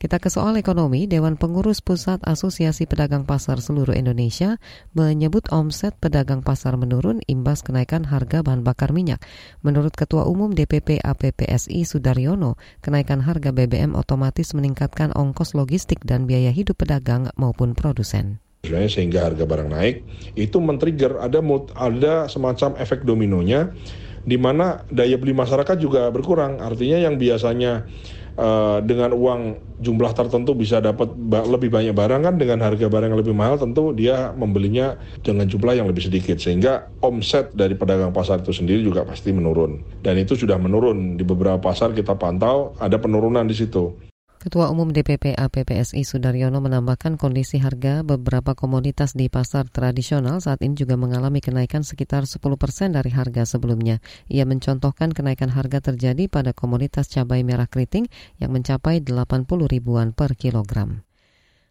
Kita 0.01 0.17
ke 0.17 0.33
soal 0.33 0.57
ekonomi, 0.57 1.05
Dewan 1.05 1.37
Pengurus 1.37 1.85
Pusat 1.85 2.25
Asosiasi 2.25 2.89
Pedagang 2.89 3.29
Pasar 3.29 3.61
Seluruh 3.61 3.93
Indonesia 3.93 4.57
menyebut 4.97 5.53
omset 5.53 5.93
pedagang 6.01 6.41
pasar 6.41 6.81
menurun 6.81 7.21
imbas 7.29 7.61
kenaikan 7.61 8.09
harga 8.09 8.41
bahan 8.41 8.65
bakar 8.65 8.97
minyak. 8.97 9.21
Menurut 9.61 9.93
Ketua 9.93 10.25
Umum 10.25 10.57
DPP 10.57 11.05
APPSI 11.05 11.85
Sudaryono, 11.85 12.57
kenaikan 12.81 13.21
harga 13.21 13.53
BBM 13.53 13.93
otomatis 13.93 14.57
meningkatkan 14.57 15.13
ongkos 15.13 15.53
logistik 15.53 16.01
dan 16.09 16.25
biaya 16.25 16.49
hidup 16.49 16.81
pedagang 16.81 17.29
maupun 17.37 17.77
produsen. 17.77 18.41
Sehingga 18.65 19.29
harga 19.29 19.45
barang 19.45 19.69
naik 19.69 20.09
itu 20.33 20.65
men-trigger 20.65 21.21
ada 21.21 21.45
ada 21.77 22.25
semacam 22.25 22.73
efek 22.81 23.05
dominonya 23.05 23.69
di 24.25 24.41
mana 24.41 24.81
daya 24.89 25.21
beli 25.21 25.37
masyarakat 25.37 25.77
juga 25.77 26.09
berkurang. 26.09 26.61
Artinya 26.61 27.05
yang 27.05 27.21
biasanya 27.21 27.85
uh, 28.41 28.81
dengan 28.81 29.13
uang 29.13 29.61
jumlah 29.85 30.17
tertentu 30.17 30.57
bisa 30.57 30.81
dapat 30.81 31.13
lebih 31.45 31.69
banyak 31.69 31.93
barang 31.93 32.25
kan? 32.25 32.35
Dengan 32.41 32.65
harga 32.65 32.89
barang 32.89 33.13
yang 33.13 33.21
lebih 33.21 33.37
mahal 33.37 33.61
tentu 33.61 33.93
dia 33.93 34.33
membelinya 34.33 34.97
dengan 35.21 35.45
jumlah 35.45 35.77
yang 35.77 35.87
lebih 35.87 36.09
sedikit. 36.09 36.41
Sehingga 36.41 36.89
omset 37.05 37.53
dari 37.53 37.77
pedagang 37.77 38.17
pasar 38.17 38.41
itu 38.41 38.57
sendiri 38.57 38.81
juga 38.81 39.05
pasti 39.05 39.31
menurun. 39.31 40.01
Dan 40.01 40.17
itu 40.17 40.33
sudah 40.35 40.57
menurun. 40.57 41.21
Di 41.21 41.23
beberapa 41.23 41.61
pasar 41.61 41.93
kita 41.93 42.17
pantau 42.17 42.73
ada 42.81 42.97
penurunan 42.97 43.45
di 43.45 43.53
situ. 43.53 44.10
Ketua 44.41 44.73
Umum 44.73 44.89
DPP 44.89 45.37
APPSI 45.37 46.01
Sudaryono 46.01 46.65
menambahkan 46.65 47.21
kondisi 47.21 47.61
harga 47.61 48.01
beberapa 48.01 48.57
komoditas 48.57 49.13
di 49.13 49.29
pasar 49.29 49.69
tradisional 49.69 50.41
saat 50.41 50.65
ini 50.65 50.81
juga 50.81 50.97
mengalami 50.97 51.45
kenaikan 51.45 51.85
sekitar 51.85 52.25
10 52.25 52.41
persen 52.57 52.97
dari 52.97 53.13
harga 53.13 53.45
sebelumnya. 53.45 54.01
Ia 54.33 54.49
mencontohkan 54.49 55.13
kenaikan 55.13 55.53
harga 55.53 55.93
terjadi 55.93 56.33
pada 56.33 56.57
komoditas 56.57 57.13
cabai 57.13 57.45
merah 57.45 57.69
keriting 57.69 58.09
yang 58.41 58.57
mencapai 58.57 59.05
80 59.05 59.45
ribuan 59.69 60.17
per 60.17 60.33
kilogram. 60.41 61.10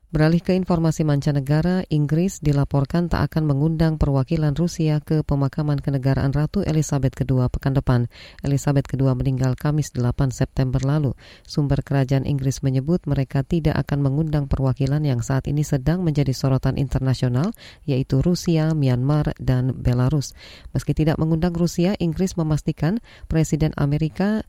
Beralih 0.10 0.42
ke 0.42 0.58
informasi 0.58 1.06
mancanegara, 1.06 1.86
Inggris 1.86 2.42
dilaporkan 2.42 3.14
tak 3.14 3.30
akan 3.30 3.46
mengundang 3.46 4.02
perwakilan 4.02 4.58
Rusia 4.58 5.06
ke 5.06 5.22
pemakaman 5.22 5.78
kenegaraan 5.78 6.34
Ratu 6.34 6.66
Elizabeth 6.66 7.14
II 7.22 7.46
pekan 7.46 7.78
depan. 7.78 8.10
Elizabeth 8.42 8.90
II 8.90 9.06
meninggal 9.14 9.54
Kamis 9.54 9.94
8 9.94 10.34
September 10.34 10.82
lalu. 10.82 11.14
Sumber 11.46 11.86
kerajaan 11.86 12.26
Inggris 12.26 12.66
menyebut 12.66 13.06
mereka 13.06 13.46
tidak 13.46 13.78
akan 13.86 14.02
mengundang 14.02 14.50
perwakilan 14.50 15.06
yang 15.06 15.22
saat 15.22 15.46
ini 15.46 15.62
sedang 15.62 16.02
menjadi 16.02 16.34
sorotan 16.34 16.82
internasional, 16.82 17.54
yaitu 17.86 18.18
Rusia, 18.26 18.74
Myanmar, 18.74 19.38
dan 19.38 19.78
Belarus. 19.78 20.34
Meski 20.74 20.98
tidak 20.98 21.22
mengundang 21.22 21.54
Rusia, 21.54 21.94
Inggris 22.02 22.34
memastikan 22.34 22.98
Presiden 23.30 23.78
Amerika 23.78 24.42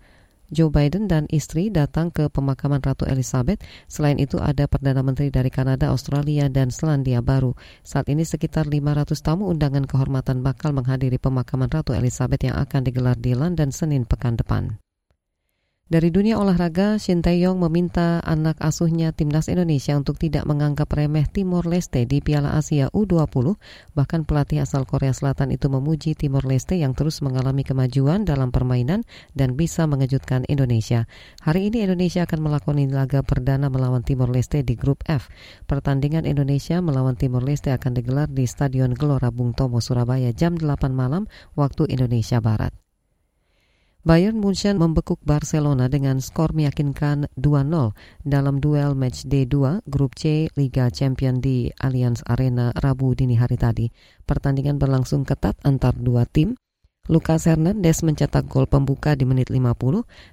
Joe 0.51 0.69
Biden 0.69 1.07
dan 1.07 1.31
istri 1.31 1.71
datang 1.71 2.11
ke 2.11 2.27
pemakaman 2.27 2.83
Ratu 2.83 3.07
Elizabeth. 3.07 3.63
Selain 3.87 4.19
itu 4.19 4.43
ada 4.43 4.67
Perdana 4.67 5.01
Menteri 5.07 5.31
dari 5.31 5.49
Kanada, 5.49 5.95
Australia, 5.95 6.51
dan 6.51 6.75
Selandia 6.75 7.23
Baru. 7.23 7.55
Saat 7.87 8.11
ini 8.11 8.27
sekitar 8.27 8.67
500 8.67 9.15
tamu 9.23 9.47
undangan 9.47 9.87
kehormatan 9.87 10.43
bakal 10.43 10.75
menghadiri 10.75 11.23
pemakaman 11.23 11.71
Ratu 11.71 11.95
Elizabeth 11.95 12.43
yang 12.43 12.59
akan 12.59 12.83
digelar 12.83 13.15
di 13.15 13.39
London 13.39 13.71
Senin 13.71 14.03
pekan 14.03 14.35
depan. 14.35 14.90
Dari 15.91 16.15
dunia 16.15 16.39
olahraga, 16.39 17.03
Shin 17.03 17.19
Tae-yong 17.19 17.59
meminta 17.59 18.23
anak 18.23 18.63
asuhnya 18.63 19.11
timnas 19.11 19.51
Indonesia 19.51 19.99
untuk 19.99 20.23
tidak 20.23 20.47
menganggap 20.47 20.87
remeh 20.87 21.27
Timor 21.27 21.67
Leste 21.67 22.07
di 22.07 22.23
Piala 22.23 22.55
Asia 22.55 22.87
U20. 22.95 23.59
Bahkan 23.99 24.23
pelatih 24.23 24.63
asal 24.63 24.87
Korea 24.87 25.11
Selatan 25.11 25.51
itu 25.51 25.67
memuji 25.67 26.15
Timor 26.15 26.47
Leste 26.47 26.79
yang 26.79 26.95
terus 26.95 27.19
mengalami 27.27 27.67
kemajuan 27.67 28.23
dalam 28.23 28.55
permainan 28.55 29.03
dan 29.35 29.59
bisa 29.59 29.91
mengejutkan 29.91 30.47
Indonesia. 30.47 31.11
Hari 31.43 31.75
ini 31.75 31.83
Indonesia 31.83 32.23
akan 32.23 32.39
melakoni 32.39 32.87
laga 32.87 33.27
perdana 33.27 33.67
melawan 33.67 34.07
Timor 34.07 34.31
Leste 34.31 34.63
di 34.63 34.79
grup 34.79 35.03
F. 35.11 35.27
Pertandingan 35.67 36.23
Indonesia 36.23 36.79
melawan 36.79 37.19
Timor 37.19 37.43
Leste 37.43 37.75
akan 37.75 37.99
digelar 37.99 38.31
di 38.31 38.47
Stadion 38.47 38.95
Gelora 38.95 39.35
Bung 39.35 39.59
Tomo 39.59 39.83
Surabaya 39.83 40.31
jam 40.31 40.55
8 40.55 40.71
malam 40.95 41.27
waktu 41.59 41.91
Indonesia 41.91 42.39
Barat. 42.39 42.80
Bayern 44.01 44.41
Munchen 44.41 44.81
membekuk 44.81 45.21
Barcelona 45.29 45.85
dengan 45.93 46.25
skor 46.25 46.57
meyakinkan 46.57 47.29
2-0 47.37 47.93
dalam 48.25 48.57
duel 48.57 48.97
match 48.97 49.29
D2 49.29 49.85
grup 49.85 50.17
C 50.17 50.49
Liga 50.57 50.89
Champion 50.89 51.45
di 51.45 51.69
Allianz 51.77 52.25
Arena 52.25 52.73
Rabu 52.73 53.13
dini 53.13 53.37
hari 53.37 53.61
tadi. 53.61 53.93
Pertandingan 54.25 54.81
berlangsung 54.81 55.29
ketat 55.29 55.61
antar 55.69 55.93
dua 56.01 56.25
tim. 56.25 56.57
Lucas 57.13 57.45
Hernandez 57.45 58.01
mencetak 58.01 58.49
gol 58.49 58.65
pembuka 58.65 59.13
di 59.13 59.29
menit 59.29 59.53
50 59.53 59.69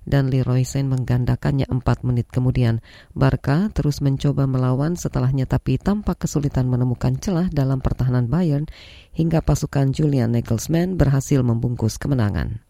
dan 0.07 0.31
Leroy 0.31 0.63
Saint 0.63 0.87
menggandakannya 0.87 1.67
4 1.67 2.07
menit 2.07 2.31
kemudian. 2.31 2.79
Barca 3.11 3.67
terus 3.75 3.99
mencoba 3.99 4.47
melawan 4.47 4.95
setelahnya 4.95 5.43
tapi 5.43 5.75
tampak 5.75 6.23
kesulitan 6.23 6.71
menemukan 6.71 7.19
celah 7.19 7.51
dalam 7.51 7.83
pertahanan 7.83 8.31
Bayern 8.31 8.63
hingga 9.11 9.43
pasukan 9.43 9.91
Julian 9.91 10.31
Nagelsmann 10.31 10.95
berhasil 10.95 11.43
membungkus 11.43 11.99
kemenangan. 11.99 12.66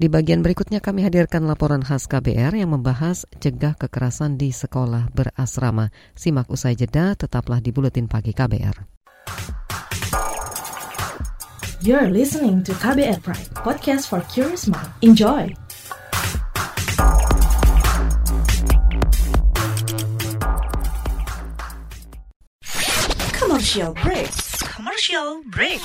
Di 0.00 0.08
bagian 0.08 0.40
berikutnya 0.40 0.80
kami 0.80 1.04
hadirkan 1.04 1.44
laporan 1.44 1.84
khas 1.84 2.08
KBR 2.08 2.56
yang 2.56 2.72
membahas 2.72 3.28
cegah 3.36 3.76
kekerasan 3.76 4.40
di 4.40 4.48
sekolah 4.48 5.12
berasrama. 5.12 5.92
Simak 6.16 6.48
usai 6.48 6.72
jeda, 6.72 7.12
tetaplah 7.12 7.60
di 7.60 7.68
Buletin 7.68 8.08
Pagi 8.08 8.32
KBR. 8.32 8.80
You're 11.84 12.08
listening 12.08 12.64
to 12.64 12.72
KBR 12.80 13.20
Pride, 13.20 13.52
podcast 13.60 14.08
for 14.08 14.24
curious 14.32 14.64
mind. 14.64 14.88
Enjoy! 15.04 15.52
Commercial 23.36 23.92
break. 24.00 24.32
Commercial 24.64 25.44
break. 25.52 25.84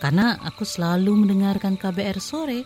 karena 0.00 0.40
aku 0.40 0.64
selalu 0.64 1.28
mendengarkan 1.28 1.76
KBR 1.76 2.18
sore 2.18 2.64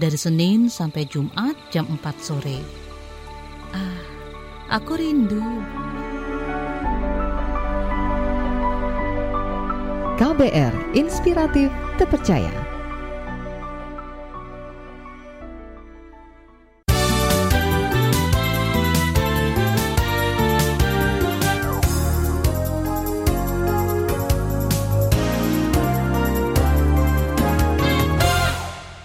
dari 0.00 0.16
Senin 0.16 0.72
sampai 0.72 1.04
Jumat 1.04 1.54
jam 1.68 1.84
4 1.84 2.00
sore. 2.18 2.58
Ah, 3.76 4.00
aku 4.80 4.96
rindu. 4.96 5.44
KBR 10.16 10.96
Inspiratif 10.96 11.68
Terpercaya. 11.96 12.69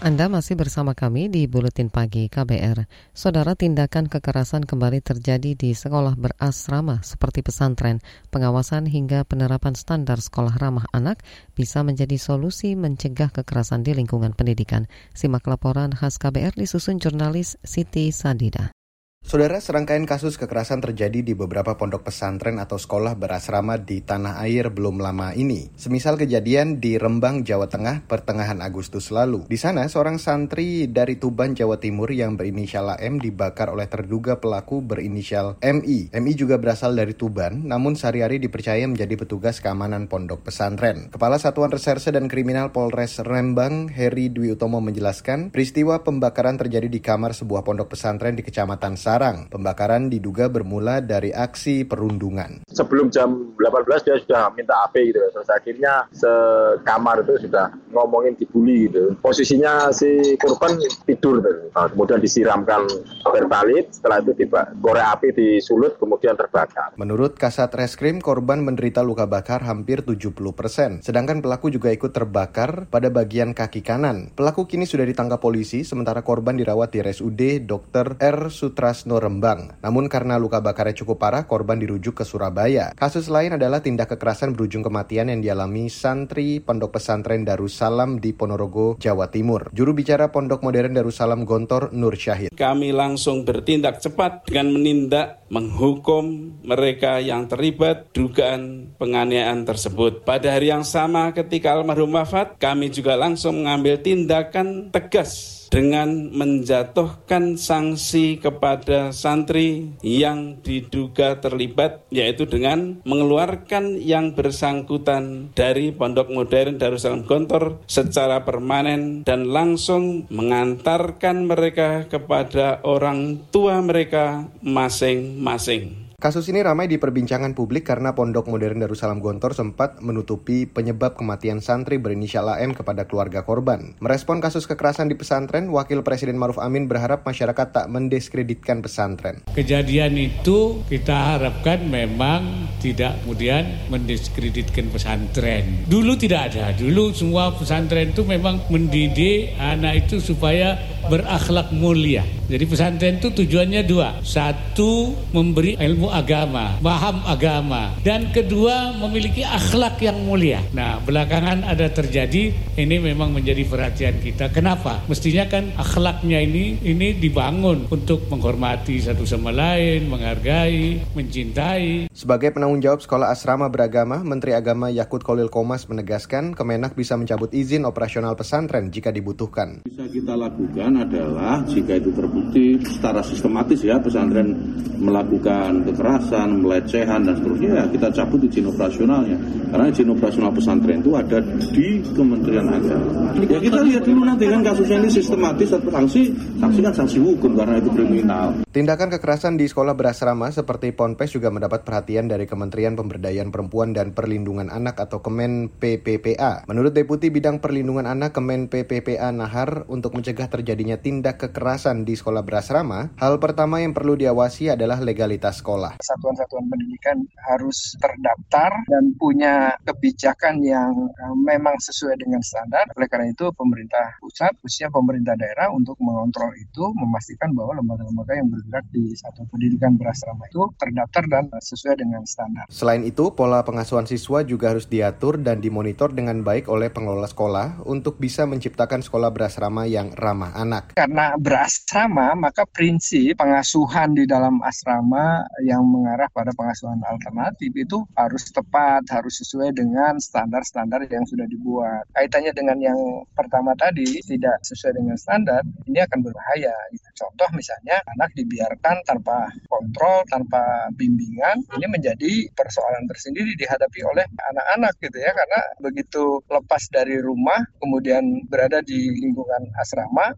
Anda 0.06 0.30
masih 0.30 0.54
bersama 0.54 0.94
kami 0.94 1.34
di 1.34 1.50
Buletin 1.50 1.90
Pagi 1.90 2.30
KBR. 2.30 2.86
Saudara 3.10 3.58
tindakan 3.58 4.06
kekerasan 4.06 4.62
kembali 4.62 5.02
terjadi 5.02 5.58
di 5.58 5.74
sekolah 5.74 6.14
berasrama 6.14 7.02
seperti 7.02 7.42
pesantren. 7.42 7.98
Pengawasan 8.30 8.86
hingga 8.86 9.26
penerapan 9.26 9.74
standar 9.74 10.22
sekolah 10.22 10.62
ramah 10.62 10.86
anak 10.94 11.26
bisa 11.58 11.82
menjadi 11.82 12.22
solusi 12.22 12.78
mencegah 12.78 13.34
kekerasan 13.34 13.82
di 13.82 13.98
lingkungan 13.98 14.38
pendidikan. 14.38 14.86
Simak 15.18 15.50
laporan 15.50 15.90
khas 15.90 16.22
KBR 16.22 16.54
disusun 16.54 17.02
jurnalis 17.02 17.58
Siti 17.66 18.14
Sadida. 18.14 18.85
Saudara, 19.26 19.58
serangkaian 19.58 20.06
kasus 20.06 20.38
kekerasan 20.38 20.86
terjadi 20.86 21.26
di 21.26 21.34
beberapa 21.34 21.74
pondok 21.74 22.06
pesantren 22.06 22.62
atau 22.62 22.78
sekolah 22.78 23.18
berasrama 23.18 23.82
di 23.82 24.06
tanah 24.06 24.38
air 24.46 24.70
belum 24.70 25.02
lama 25.02 25.34
ini. 25.34 25.74
Semisal 25.74 26.14
kejadian 26.14 26.78
di 26.78 27.02
Rembang, 27.02 27.42
Jawa 27.42 27.66
Tengah 27.66 28.06
pertengahan 28.06 28.62
Agustus 28.62 29.10
lalu. 29.10 29.50
Di 29.50 29.58
sana, 29.58 29.90
seorang 29.90 30.22
santri 30.22 30.86
dari 30.94 31.18
Tuban, 31.18 31.58
Jawa 31.58 31.82
Timur 31.82 32.14
yang 32.14 32.38
berinisial 32.38 33.02
AM 33.02 33.18
dibakar 33.18 33.74
oleh 33.74 33.90
terduga 33.90 34.38
pelaku 34.38 34.86
berinisial 34.86 35.58
MI. 35.58 36.14
MI 36.14 36.34
juga 36.38 36.62
berasal 36.62 36.94
dari 36.94 37.18
Tuban, 37.18 37.66
namun 37.66 37.98
sehari-hari 37.98 38.38
dipercaya 38.38 38.86
menjadi 38.86 39.18
petugas 39.18 39.58
keamanan 39.58 40.06
pondok 40.06 40.46
pesantren. 40.46 41.10
Kepala 41.10 41.42
Satuan 41.42 41.74
Reserse 41.74 42.14
dan 42.14 42.30
Kriminal 42.30 42.70
Polres 42.70 43.18
Rembang, 43.26 43.90
Heri 43.90 44.30
Dwi 44.30 44.54
Utomo 44.54 44.78
menjelaskan, 44.86 45.50
peristiwa 45.50 46.06
pembakaran 46.06 46.62
terjadi 46.62 46.86
di 46.86 47.02
kamar 47.02 47.34
sebuah 47.34 47.66
pondok 47.66 47.98
pesantren 47.98 48.38
di 48.38 48.46
Kecamatan 48.46 48.94
Sar 48.94 49.15
Semarang. 49.16 49.48
Pembakaran 49.48 50.12
diduga 50.12 50.52
bermula 50.52 51.00
dari 51.00 51.32
aksi 51.32 51.88
perundungan. 51.88 52.68
Sebelum 52.68 53.08
jam 53.08 53.56
18 53.56 54.04
dia 54.04 54.20
sudah 54.20 54.52
minta 54.52 54.76
AP 54.84 55.08
gitu. 55.08 55.24
Terus 55.32 55.48
akhirnya 55.48 56.04
sekamar 56.12 57.24
itu 57.24 57.48
sudah 57.48 57.72
ngomongin 57.96 58.36
dibully 58.36 58.92
gitu. 58.92 59.16
Posisinya 59.24 59.88
si 59.96 60.36
korban 60.36 60.76
tidur. 61.08 61.40
Gitu. 61.40 61.72
Nah, 61.72 61.88
kemudian 61.88 62.20
disiramkan 62.20 62.84
pertalit, 63.24 63.88
setelah 63.96 64.20
itu 64.20 64.36
tiba 64.36 64.68
korek 64.84 65.08
api 65.08 65.28
disulut 65.32 65.96
kemudian 65.96 66.36
terbakar. 66.36 66.92
Menurut 67.00 67.40
Kasat 67.40 67.72
Reskrim, 67.72 68.20
korban 68.20 68.68
menderita 68.68 69.00
luka 69.00 69.32
bakar 69.32 69.64
hampir 69.64 70.04
70 70.04 70.36
persen. 70.52 71.00
Sedangkan 71.00 71.40
pelaku 71.40 71.72
juga 71.72 71.88
ikut 71.88 72.12
terbakar 72.12 72.92
pada 72.92 73.08
bagian 73.08 73.56
kaki 73.56 73.80
kanan. 73.80 74.36
Pelaku 74.36 74.68
kini 74.68 74.84
sudah 74.84 75.08
ditangkap 75.08 75.40
polisi, 75.40 75.88
sementara 75.88 76.20
korban 76.20 76.60
dirawat 76.60 76.92
di 76.92 77.00
RSUD 77.00 77.64
Dr. 77.64 78.20
R. 78.20 78.52
Sutras 78.52 79.05
Wisno 79.06 79.22
Rembang. 79.22 79.78
Namun 79.86 80.10
karena 80.10 80.42
luka 80.42 80.58
bakarnya 80.58 80.98
cukup 81.06 81.22
parah, 81.22 81.46
korban 81.46 81.78
dirujuk 81.78 82.18
ke 82.18 82.26
Surabaya. 82.26 82.90
Kasus 82.98 83.30
lain 83.30 83.54
adalah 83.54 83.86
tindak 83.86 84.10
kekerasan 84.18 84.58
berujung 84.58 84.82
kematian 84.82 85.30
yang 85.30 85.46
dialami 85.46 85.94
santri 85.94 86.58
Pondok 86.58 86.98
Pesantren 86.98 87.46
Darussalam 87.46 88.18
di 88.18 88.34
Ponorogo, 88.34 88.98
Jawa 88.98 89.30
Timur. 89.30 89.70
Juru 89.78 89.94
bicara 89.94 90.34
Pondok 90.34 90.66
Modern 90.66 90.98
Darussalam 90.98 91.46
Gontor 91.46 91.94
Nur 91.94 92.18
Syahid. 92.18 92.50
Kami 92.58 92.90
langsung 92.90 93.46
bertindak 93.46 94.02
cepat 94.02 94.42
dengan 94.50 94.74
menindak 94.74 95.46
menghukum 95.54 96.58
mereka 96.66 97.22
yang 97.22 97.46
terlibat 97.46 98.10
dugaan 98.10 98.90
penganiayaan 98.98 99.70
tersebut. 99.70 100.26
Pada 100.26 100.50
hari 100.50 100.74
yang 100.74 100.82
sama 100.82 101.30
ketika 101.38 101.78
almarhum 101.78 102.18
wafat, 102.18 102.58
kami 102.58 102.90
juga 102.90 103.14
langsung 103.14 103.62
mengambil 103.62 104.02
tindakan 104.02 104.90
tegas 104.90 105.65
dengan 105.70 106.30
menjatuhkan 106.32 107.58
sanksi 107.58 108.38
kepada 108.40 109.10
santri 109.10 109.96
yang 110.06 110.62
diduga 110.62 111.42
terlibat 111.42 112.06
yaitu 112.14 112.46
dengan 112.46 113.02
mengeluarkan 113.04 113.98
yang 114.00 114.38
bersangkutan 114.38 115.52
dari 115.58 115.92
Pondok 115.92 116.30
Modern 116.32 116.78
Darussalam 116.78 117.26
Gontor 117.26 117.82
secara 117.90 118.46
permanen 118.46 119.26
dan 119.26 119.50
langsung 119.50 120.30
mengantarkan 120.30 121.50
mereka 121.50 122.06
kepada 122.06 122.80
orang 122.86 123.42
tua 123.50 123.82
mereka 123.82 124.48
masing-masing. 124.62 126.05
Kasus 126.26 126.50
ini 126.50 126.66
ramai 126.66 126.90
di 126.90 126.98
perbincangan 126.98 127.54
publik 127.54 127.86
karena 127.86 128.18
Pondok 128.18 128.50
Modern 128.50 128.82
Darussalam 128.82 129.22
Gontor 129.22 129.54
sempat 129.54 130.02
menutupi 130.02 130.66
penyebab 130.66 131.22
kematian 131.22 131.62
santri 131.62 132.02
berinisial 132.02 132.50
AM 132.50 132.74
kepada 132.74 133.06
keluarga 133.06 133.46
korban. 133.46 133.94
Merespon 134.02 134.42
kasus 134.42 134.66
kekerasan 134.66 135.06
di 135.06 135.14
pesantren, 135.14 135.70
Wakil 135.70 136.02
Presiden 136.02 136.42
Maruf 136.42 136.58
Amin 136.58 136.90
berharap 136.90 137.30
masyarakat 137.30 137.70
tak 137.70 137.86
mendiskreditkan 137.94 138.82
pesantren. 138.82 139.46
Kejadian 139.54 140.18
itu 140.18 140.82
kita 140.90 141.38
harapkan 141.38 141.86
memang 141.86 142.74
tidak 142.82 143.22
kemudian 143.22 143.86
mendiskreditkan 143.94 144.90
pesantren. 144.90 145.86
Dulu 145.86 146.18
tidak 146.18 146.50
ada, 146.50 146.74
dulu 146.74 147.14
semua 147.14 147.54
pesantren 147.54 148.18
itu 148.18 148.26
memang 148.26 148.66
mendidik 148.74 149.54
anak 149.62 150.10
itu 150.10 150.18
supaya 150.18 150.74
berakhlak 151.06 151.70
mulia. 151.70 152.26
Jadi 152.46 152.66
pesantren 152.70 153.18
itu 153.18 153.34
tujuannya 153.34 153.82
dua. 153.86 154.22
Satu, 154.22 155.18
memberi 155.34 155.78
ilmu 155.78 156.14
agama, 156.16 156.80
paham 156.80 157.20
agama. 157.28 157.92
Dan 158.00 158.32
kedua, 158.32 158.96
memiliki 158.96 159.44
akhlak 159.44 160.00
yang 160.00 160.24
mulia. 160.24 160.64
Nah, 160.72 161.04
belakangan 161.04 161.68
ada 161.68 161.92
terjadi, 161.92 162.56
ini 162.80 162.96
memang 162.98 163.36
menjadi 163.36 163.68
perhatian 163.68 164.24
kita. 164.24 164.50
Kenapa? 164.50 165.04
Mestinya 165.12 165.46
kan 165.52 165.76
akhlaknya 165.76 166.42
ini 166.42 166.80
ini 166.82 167.16
dibangun 167.16 167.92
untuk 167.92 168.26
menghormati 168.32 169.04
satu 169.04 169.28
sama 169.28 169.52
lain, 169.52 170.08
menghargai, 170.08 171.04
mencintai. 171.14 172.10
Sebagai 172.16 172.56
penanggung 172.56 172.80
jawab 172.80 173.04
sekolah 173.04 173.30
asrama 173.36 173.68
beragama, 173.68 174.24
Menteri 174.24 174.56
Agama 174.56 174.88
Yakut 174.88 175.22
Kolil 175.22 175.52
Komas 175.52 175.86
menegaskan 175.92 176.56
Kemenak 176.56 176.96
bisa 176.96 177.20
mencabut 177.20 177.52
izin 177.52 177.84
operasional 177.84 178.34
pesantren 178.40 178.90
jika 178.90 179.12
dibutuhkan. 179.12 179.84
Bisa 179.86 180.08
kita 180.08 180.34
lakukan 180.34 180.56
lakukan 180.56 181.02
adalah 181.02 181.64
jika 181.68 181.98
itu 181.98 182.10
terbukti 182.16 182.80
secara 182.86 183.20
sistematis 183.26 183.80
ya 183.84 184.00
pesantren 184.00 184.56
melakukan 185.02 185.84
kekerasan, 185.96 186.60
pelecehan 186.60 187.24
dan 187.24 187.34
seterusnya 187.40 187.72
ya 187.80 187.84
kita 187.88 188.08
cabut 188.12 188.44
izin 188.44 188.68
operasionalnya. 188.68 189.38
Karena 189.72 189.86
izin 189.88 190.12
operasional 190.12 190.52
pesantren 190.52 191.00
itu 191.00 191.12
ada 191.16 191.40
di 191.72 191.88
Kementerian 192.12 192.68
Agama. 192.68 193.32
Ya 193.40 193.60
kita 193.60 193.80
lihat 193.82 194.04
dulu 194.04 194.22
nanti 194.28 194.46
kan 194.52 194.62
kasusnya 194.62 195.00
ini 195.00 195.10
sistematis 195.10 195.72
atau 195.72 195.90
sanksi, 195.90 196.36
sanksi 196.60 196.80
kan 196.84 196.94
sanksi 196.94 197.18
hukum 197.24 197.56
karena 197.56 197.80
itu 197.80 197.90
kriminal. 197.96 198.48
Tindakan 198.76 199.08
kekerasan 199.16 199.56
di 199.56 199.72
sekolah 199.72 199.96
berasrama 199.96 200.52
seperti 200.52 200.92
Ponpes 200.92 201.32
juga 201.32 201.48
mendapat 201.48 201.88
perhatian 201.88 202.28
dari 202.28 202.44
Kementerian 202.44 203.00
Pemberdayaan 203.00 203.48
Perempuan 203.48 203.96
dan 203.96 204.12
Perlindungan 204.12 204.68
Anak 204.68 205.00
atau 205.00 205.24
Kemen 205.24 205.72
PPPA. 205.72 206.68
Menurut 206.68 206.92
Deputi 206.92 207.32
Bidang 207.32 207.64
Perlindungan 207.64 208.04
Anak 208.04 208.36
Kemen 208.36 208.68
PPPA 208.68 209.32
Nahar, 209.32 209.88
untuk 209.88 210.12
mencegah 210.18 210.52
terjadinya 210.52 210.98
tindak 211.00 211.40
kekerasan 211.40 212.04
di 212.04 212.18
sekolah 212.18 212.44
berasrama, 212.44 213.16
hal 213.16 213.40
pertama 213.40 213.80
yang 213.80 213.96
perlu 213.96 214.18
diawasi 214.20 214.74
adalah 214.74 215.00
legalitas 215.00 215.62
sekolah. 215.62 215.85
Satuan-satuan 216.00 216.66
pendidikan 216.72 217.22
harus 217.52 217.94
terdaftar 218.00 218.72
dan 218.90 219.14
punya 219.20 219.76
kebijakan 219.84 220.64
yang 220.64 220.94
eh, 220.94 221.36
memang 221.36 221.76
sesuai 221.82 222.16
dengan 222.22 222.40
standar. 222.40 222.88
Oleh 222.96 223.10
karena 223.12 223.28
itu, 223.30 223.52
pemerintah 223.52 224.16
pusat, 224.24 224.54
khususnya 224.64 224.88
pemerintah 224.90 225.36
daerah 225.36 225.70
untuk 225.74 226.00
mengontrol 226.00 226.56
itu, 226.56 226.96
memastikan 226.96 227.52
bahwa 227.52 227.82
lembaga-lembaga 227.82 228.34
yang 228.40 228.48
bergerak 228.48 228.86
di 228.96 229.12
satuan 229.18 229.48
pendidikan 229.52 230.00
berasrama 230.00 230.48
itu 230.48 230.64
terdaftar 230.80 231.24
dan 231.28 231.44
sesuai 231.52 231.96
dengan 232.00 232.24
standar. 232.24 232.66
Selain 232.72 233.04
itu, 233.04 233.34
pola 233.36 233.66
pengasuhan 233.68 234.08
siswa 234.08 234.46
juga 234.46 234.72
harus 234.72 234.88
diatur 234.88 235.36
dan 235.42 235.60
dimonitor 235.60 236.16
dengan 236.16 236.40
baik 236.46 236.72
oleh 236.72 236.88
pengelola 236.88 237.28
sekolah 237.28 237.84
untuk 237.84 238.22
bisa 238.22 238.48
menciptakan 238.48 239.04
sekolah 239.04 239.34
berasrama 239.36 239.84
yang 239.90 240.16
ramah 240.16 240.56
anak. 240.56 240.96
Karena 240.96 241.36
berasrama, 241.36 242.38
maka 242.40 242.64
prinsip 242.70 243.36
pengasuhan 243.36 244.16
di 244.16 244.24
dalam 244.24 244.64
asrama 244.64 245.44
yang 245.68 245.75
mengarah 245.84 246.32
pada 246.32 246.56
pengasuhan 246.56 247.02
alternatif 247.04 247.74
itu 247.76 248.06
harus 248.16 248.48
tepat, 248.54 249.04
harus 249.12 249.42
sesuai 249.44 249.76
dengan 249.76 250.16
standar-standar 250.22 251.04
yang 251.12 251.28
sudah 251.28 251.44
dibuat. 251.50 252.08
Kaitannya 252.16 252.56
dengan 252.56 252.78
yang 252.80 253.00
pertama 253.36 253.76
tadi, 253.76 254.24
tidak 254.24 254.62
sesuai 254.64 254.96
dengan 254.96 255.18
standar, 255.20 255.66
ini 255.90 256.00
akan 256.00 256.24
berbahaya. 256.24 256.72
Contoh 257.18 257.50
misalnya, 257.56 258.00
anak 258.16 258.32
dibiarkan 258.38 259.04
tanpa 259.08 259.50
kontrol, 259.68 260.24
tanpa 260.30 260.92
bimbingan, 260.96 261.64
ini 261.80 261.88
menjadi 261.90 262.48
persoalan 262.54 263.08
tersendiri 263.10 263.56
dihadapi 263.58 264.00
oleh 264.06 264.26
anak-anak 264.54 264.94
gitu 265.02 265.18
ya, 265.20 265.32
karena 265.34 265.60
begitu 265.82 266.24
lepas 266.48 266.84
dari 266.92 267.18
rumah, 267.20 267.64
kemudian 267.82 268.46
berada 268.48 268.84
di 268.84 269.10
lingkungan 269.16 269.72
asrama, 269.80 270.36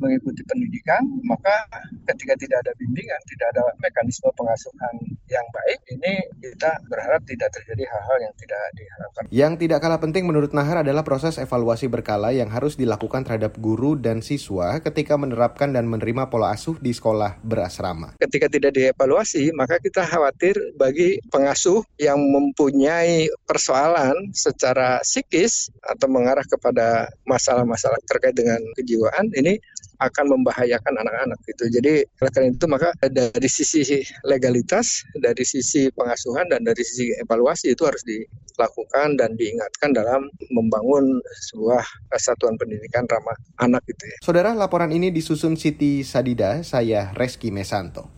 mengikuti 0.00 0.42
pendidikan, 0.48 1.04
maka 1.28 1.68
ketika 2.10 2.34
tidak 2.40 2.58
ada 2.66 2.72
bimbingan, 2.80 3.20
tidak 3.28 3.46
ada 3.54 3.62
mekanisme 3.78 4.28
pengasuhan 4.34 4.94
yang 5.30 5.46
baik, 5.54 5.78
ini 5.94 6.12
kita 6.42 6.80
berharap 6.90 7.22
tidak 7.28 7.52
terjadi 7.54 7.84
hal-hal 7.86 8.16
yang 8.24 8.34
tidak 8.40 8.62
diharapkan. 8.74 9.22
Yang 9.30 9.52
tidak 9.62 9.78
kalah 9.84 10.00
penting 10.00 10.24
menurut 10.26 10.50
Nahar 10.50 10.82
adalah 10.82 11.04
proses 11.06 11.38
evaluasi 11.38 11.86
berkala 11.86 12.34
yang 12.34 12.50
harus 12.50 12.74
dilakukan 12.74 13.22
terhadap 13.22 13.60
guru 13.60 13.94
dan 13.94 14.24
siswa 14.24 14.80
ketika 14.82 15.14
menerapkan 15.14 15.70
dan 15.70 15.86
menerima 15.86 16.32
pola 16.32 16.56
asuh 16.56 16.80
di 16.80 16.90
sekolah 16.90 17.38
berasrama. 17.44 18.16
Ketika 18.18 18.50
tidak 18.50 18.74
dievaluasi, 18.74 19.52
maka 19.54 19.78
kita 19.78 20.02
khawatir 20.08 20.56
bagi 20.74 21.20
pengasuh 21.28 21.84
yang 22.00 22.18
mempunyai 22.18 23.28
persoalan 23.44 24.32
secara 24.32 24.98
psikis 25.04 25.70
atau 25.84 26.08
mengarah 26.08 26.44
kepada 26.46 27.10
masalah-masalah 27.28 28.00
terkait 28.08 28.34
dengan 28.34 28.58
kejiwaan, 28.74 29.30
ini 29.36 29.60
akan 30.00 30.24
membahayakan 30.32 30.94
anak-anak 30.96 31.38
gitu. 31.46 31.64
Jadi 31.68 32.04
oleh 32.04 32.32
karena 32.32 32.48
itu 32.52 32.66
maka 32.66 32.90
dari 33.06 33.48
sisi 33.48 34.02
legalitas, 34.24 35.04
dari 35.20 35.44
sisi 35.44 35.92
pengasuhan 35.92 36.48
dan 36.48 36.64
dari 36.64 36.80
sisi 36.80 37.12
evaluasi 37.20 37.76
itu 37.76 37.84
harus 37.84 38.02
dilakukan 38.04 39.20
dan 39.20 39.36
diingatkan 39.36 39.92
dalam 39.92 40.26
membangun 40.50 41.20
sebuah 41.52 41.84
satuan 42.16 42.56
pendidikan 42.56 43.04
ramah 43.08 43.36
anak 43.60 43.84
gitu 43.86 44.04
ya. 44.08 44.16
Saudara, 44.24 44.56
laporan 44.56 44.90
ini 44.90 45.12
disusun 45.12 45.54
Siti 45.54 46.00
Sadida, 46.02 46.64
saya 46.64 47.12
Reski 47.14 47.52
Mesanto. 47.52 48.16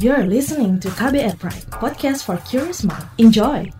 You're 0.00 0.24
listening 0.24 0.80
to 0.80 0.88
KBR 0.96 1.36
Pride, 1.36 1.68
podcast 1.76 2.24
for 2.24 2.40
curious 2.48 2.80
mind. 2.88 3.04
Enjoy! 3.20 3.79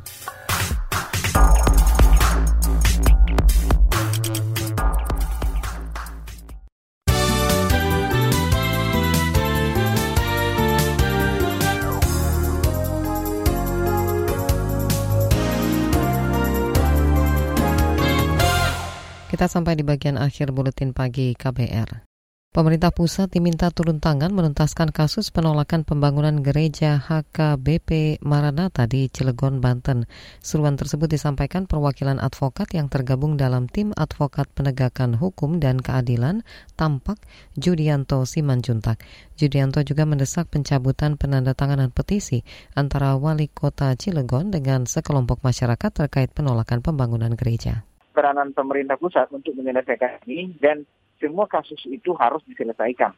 Kita 19.41 19.57
sampai 19.57 19.73
di 19.73 19.81
bagian 19.81 20.21
akhir 20.21 20.53
buletin 20.53 20.93
pagi 20.93 21.33
KBR. 21.33 22.05
Pemerintah 22.53 22.93
pusat 22.93 23.33
diminta 23.33 23.73
turun 23.73 23.97
tangan 23.97 24.37
menuntaskan 24.37 24.93
kasus 24.93 25.33
penolakan 25.33 25.81
pembangunan 25.81 26.45
gereja 26.45 27.01
HKBP 27.01 28.21
Maranatha 28.21 28.85
di 28.85 29.09
Cilegon, 29.09 29.65
Banten. 29.65 30.05
Seruan 30.45 30.77
tersebut 30.77 31.09
disampaikan 31.09 31.65
perwakilan 31.65 32.21
advokat 32.21 32.69
yang 32.77 32.93
tergabung 32.93 33.41
dalam 33.41 33.65
tim 33.65 33.97
advokat 33.97 34.45
penegakan 34.53 35.17
hukum 35.17 35.57
dan 35.57 35.81
keadilan 35.81 36.45
Tampak 36.77 37.17
Judianto 37.57 38.29
Simanjuntak. 38.29 39.01
Judianto 39.41 39.81
juga 39.81 40.05
mendesak 40.05 40.53
pencabutan 40.53 41.17
penandatanganan 41.17 41.89
petisi 41.97 42.45
antara 42.77 43.17
wali 43.17 43.49
kota 43.49 43.97
Cilegon 43.97 44.53
dengan 44.53 44.85
sekelompok 44.85 45.41
masyarakat 45.41 45.97
terkait 45.97 46.29
penolakan 46.37 46.85
pembangunan 46.85 47.33
gereja. 47.33 47.89
Peranan 48.21 48.53
pemerintah 48.53 49.01
pusat 49.01 49.33
untuk 49.33 49.57
menyelesaikan 49.57 50.29
ini 50.29 50.53
dan 50.61 50.85
semua 51.17 51.49
kasus 51.49 51.81
itu 51.89 52.13
harus 52.21 52.45
diselesaikan, 52.45 53.17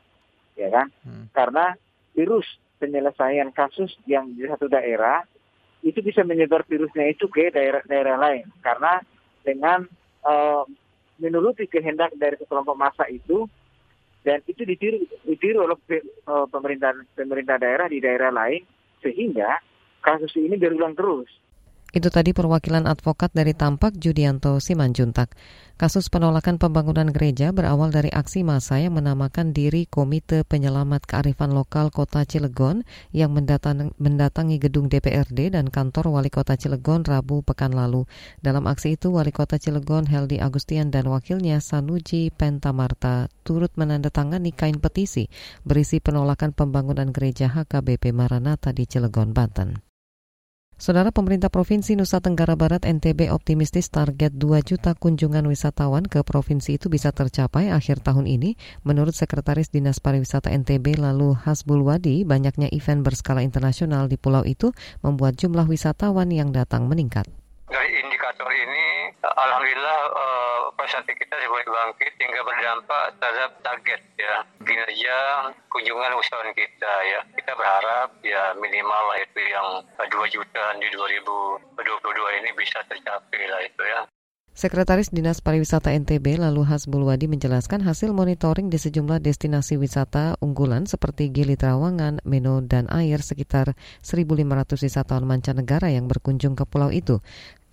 ya 0.55 0.71
kan? 0.71 0.95
Hmm. 1.03 1.27
Karena 1.35 1.75
virus 2.15 2.47
penyelesaian 2.79 3.51
kasus 3.51 3.91
yang 4.07 4.31
di 4.31 4.47
satu 4.47 4.71
daerah 4.71 5.27
itu 5.83 5.99
bisa 5.99 6.23
menyebar 6.23 6.63
virusnya 6.71 7.11
itu 7.11 7.27
ke 7.27 7.51
daerah-daerah 7.51 8.15
lain. 8.15 8.47
Karena 8.63 9.03
dengan 9.43 9.91
uh, 10.23 10.63
menuruti 11.19 11.67
kehendak 11.67 12.15
dari 12.15 12.39
kelompok 12.47 12.79
massa 12.79 13.11
itu 13.11 13.51
dan 14.23 14.39
itu 14.47 14.63
ditiru, 14.63 15.03
ditiru 15.27 15.67
oleh 15.67 15.79
uh, 16.31 16.47
pemerintah 16.47 16.95
pemerintah 17.19 17.59
daerah 17.59 17.91
di 17.91 17.99
daerah 17.99 18.31
lain 18.31 18.63
sehingga 19.03 19.59
kasus 19.99 20.31
ini 20.39 20.55
berulang 20.55 20.95
terus. 20.95 21.27
Itu 21.93 22.09
tadi 22.09 22.33
perwakilan 22.33 22.89
advokat 22.89 23.37
dari 23.37 23.53
Tampak 23.53 24.01
Judianto 24.01 24.57
Simanjuntak. 24.57 25.37
Kasus 25.77 26.09
penolakan 26.09 26.57
pembangunan 26.57 27.13
gereja 27.13 27.53
berawal 27.53 27.93
dari 27.93 28.09
aksi 28.09 28.41
massa 28.41 28.81
yang 28.81 28.97
menamakan 28.97 29.53
diri 29.53 29.85
Komite 29.85 30.41
Penyelamat 30.49 31.05
Kearifan 31.05 31.53
Lokal 31.53 31.93
Kota 31.93 32.25
Cilegon 32.25 32.81
yang 33.13 33.37
mendatang, 33.37 33.93
mendatangi 34.01 34.57
gedung 34.57 34.89
DPRD 34.89 35.53
dan 35.53 35.69
kantor 35.69 36.17
Wali 36.17 36.33
Kota 36.33 36.57
Cilegon 36.57 37.05
Rabu 37.05 37.45
pekan 37.45 37.77
lalu. 37.77 38.09
Dalam 38.41 38.65
aksi 38.73 38.97
itu, 38.97 39.13
Wali 39.13 39.29
Kota 39.29 39.61
Cilegon 39.61 40.09
Heldi 40.09 40.41
Agustian 40.41 40.89
dan 40.89 41.13
wakilnya 41.13 41.61
Sanuji 41.61 42.33
Pentamarta 42.33 43.29
turut 43.45 43.77
menandatangani 43.77 44.57
kain 44.57 44.81
petisi 44.81 45.29
berisi 45.61 46.01
penolakan 46.01 46.57
pembangunan 46.57 47.13
gereja 47.13 47.53
HKBP 47.53 48.17
Maranatha 48.17 48.73
di 48.73 48.89
Cilegon, 48.89 49.37
Banten. 49.37 49.92
Saudara 50.83 51.15
pemerintah 51.15 51.47
Provinsi 51.47 51.95
Nusa 51.95 52.19
Tenggara 52.19 52.59
Barat 52.59 52.83
NTB 52.83 53.31
optimistis 53.31 53.87
target 53.87 54.35
2 54.35 54.67
juta 54.67 54.99
kunjungan 54.99 55.47
wisatawan 55.47 56.03
ke 56.03 56.27
provinsi 56.27 56.75
itu 56.75 56.91
bisa 56.91 57.15
tercapai 57.15 57.71
akhir 57.71 58.03
tahun 58.03 58.27
ini. 58.27 58.59
Menurut 58.83 59.15
Sekretaris 59.15 59.71
Dinas 59.71 60.03
Pariwisata 60.03 60.51
NTB 60.51 60.99
lalu 60.99 61.39
Hasbul 61.39 61.87
Wadi, 61.87 62.27
banyaknya 62.27 62.67
event 62.75 63.07
berskala 63.07 63.47
internasional 63.47 64.11
di 64.11 64.19
pulau 64.19 64.43
itu 64.43 64.75
membuat 65.07 65.39
jumlah 65.39 65.71
wisatawan 65.71 66.35
yang 66.35 66.51
datang 66.51 66.91
meningkat. 66.91 67.31
Dari 67.71 68.03
indikator 68.03 68.51
ini, 68.51 68.92
alhamdulillah 69.23 69.99
uh, 70.11 70.61
prestasi 70.75 71.15
kita 71.15 71.35
sebagai 71.39 71.71
bangkit 71.71 72.13
hingga 72.19 72.43
berdampak 72.43 73.05
terhadap 73.23 73.51
target 73.63 74.01
ya 74.19 74.35
kinerja 74.67 75.19
kunjungan 75.71 76.19
wisatawan 76.19 76.51
kita 76.55 76.93
ya. 77.07 77.21
Kita 77.39 77.53
berharap 77.55 78.09
ya 78.27 78.51
minimal 78.59 79.03
lah 79.15 79.19
itu 79.23 79.41
yang 79.47 79.69
2 79.99 80.35
juta 80.35 80.65
di 80.83 80.89
2022 80.91 82.39
ini 82.43 82.51
bisa 82.59 82.83
tercapai 82.91 83.43
lah 83.47 83.63
itu 83.63 83.83
ya. 83.87 84.03
Sekretaris 84.53 85.09
Dinas 85.09 85.41
Pariwisata 85.41 85.97
NTB 85.97 86.37
lalu 86.37 86.69
Hasbul 86.69 87.09
Wadi 87.09 87.25
menjelaskan 87.25 87.81
hasil 87.89 88.13
monitoring 88.13 88.69
di 88.69 88.77
sejumlah 88.77 89.25
destinasi 89.25 89.81
wisata 89.81 90.37
unggulan 90.45 90.85
seperti 90.85 91.33
Gili 91.33 91.57
Trawangan, 91.57 92.21
Meno, 92.29 92.61
dan 92.61 92.85
Air 92.93 93.25
sekitar 93.25 93.73
1.500 94.05 94.45
wisatawan 94.77 95.25
mancanegara 95.25 95.89
yang 95.89 96.05
berkunjung 96.05 96.53
ke 96.53 96.69
pulau 96.69 96.93
itu. 96.93 97.25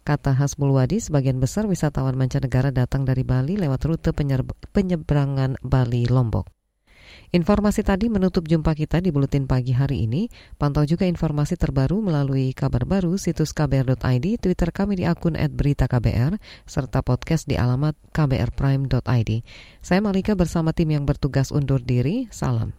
Kata 0.08 0.34
Hasbul 0.34 0.74
Wadi, 0.74 0.98
sebagian 0.98 1.38
besar 1.38 1.70
wisatawan 1.70 2.18
mancanegara 2.18 2.74
datang 2.74 3.06
dari 3.06 3.22
Bali 3.22 3.60
lewat 3.60 3.82
rute 3.86 4.12
penyeberangan 4.74 5.62
Bali-Lombok. 5.62 6.60
Informasi 7.30 7.86
tadi 7.86 8.10
menutup 8.10 8.50
jumpa 8.50 8.74
kita 8.74 9.06
di 9.06 9.14
Buletin 9.14 9.46
Pagi 9.46 9.70
hari 9.70 10.10
ini. 10.10 10.34
Pantau 10.58 10.82
juga 10.82 11.06
informasi 11.06 11.62
terbaru 11.62 12.02
melalui 12.02 12.58
kabar 12.58 12.90
baru 12.90 13.22
situs 13.22 13.54
kbr.id, 13.54 14.26
Twitter 14.42 14.70
kami 14.74 14.98
di 14.98 15.06
akun 15.06 15.38
@beritaKBR, 15.38 16.42
serta 16.66 17.06
podcast 17.06 17.46
di 17.46 17.54
alamat 17.54 17.94
kbrprime.id. 18.14 19.32
Saya 19.82 20.00
Malika 20.02 20.34
bersama 20.34 20.74
tim 20.74 20.90
yang 20.90 21.06
bertugas 21.06 21.54
undur 21.54 21.82
diri. 21.86 22.26
Salam. 22.34 22.79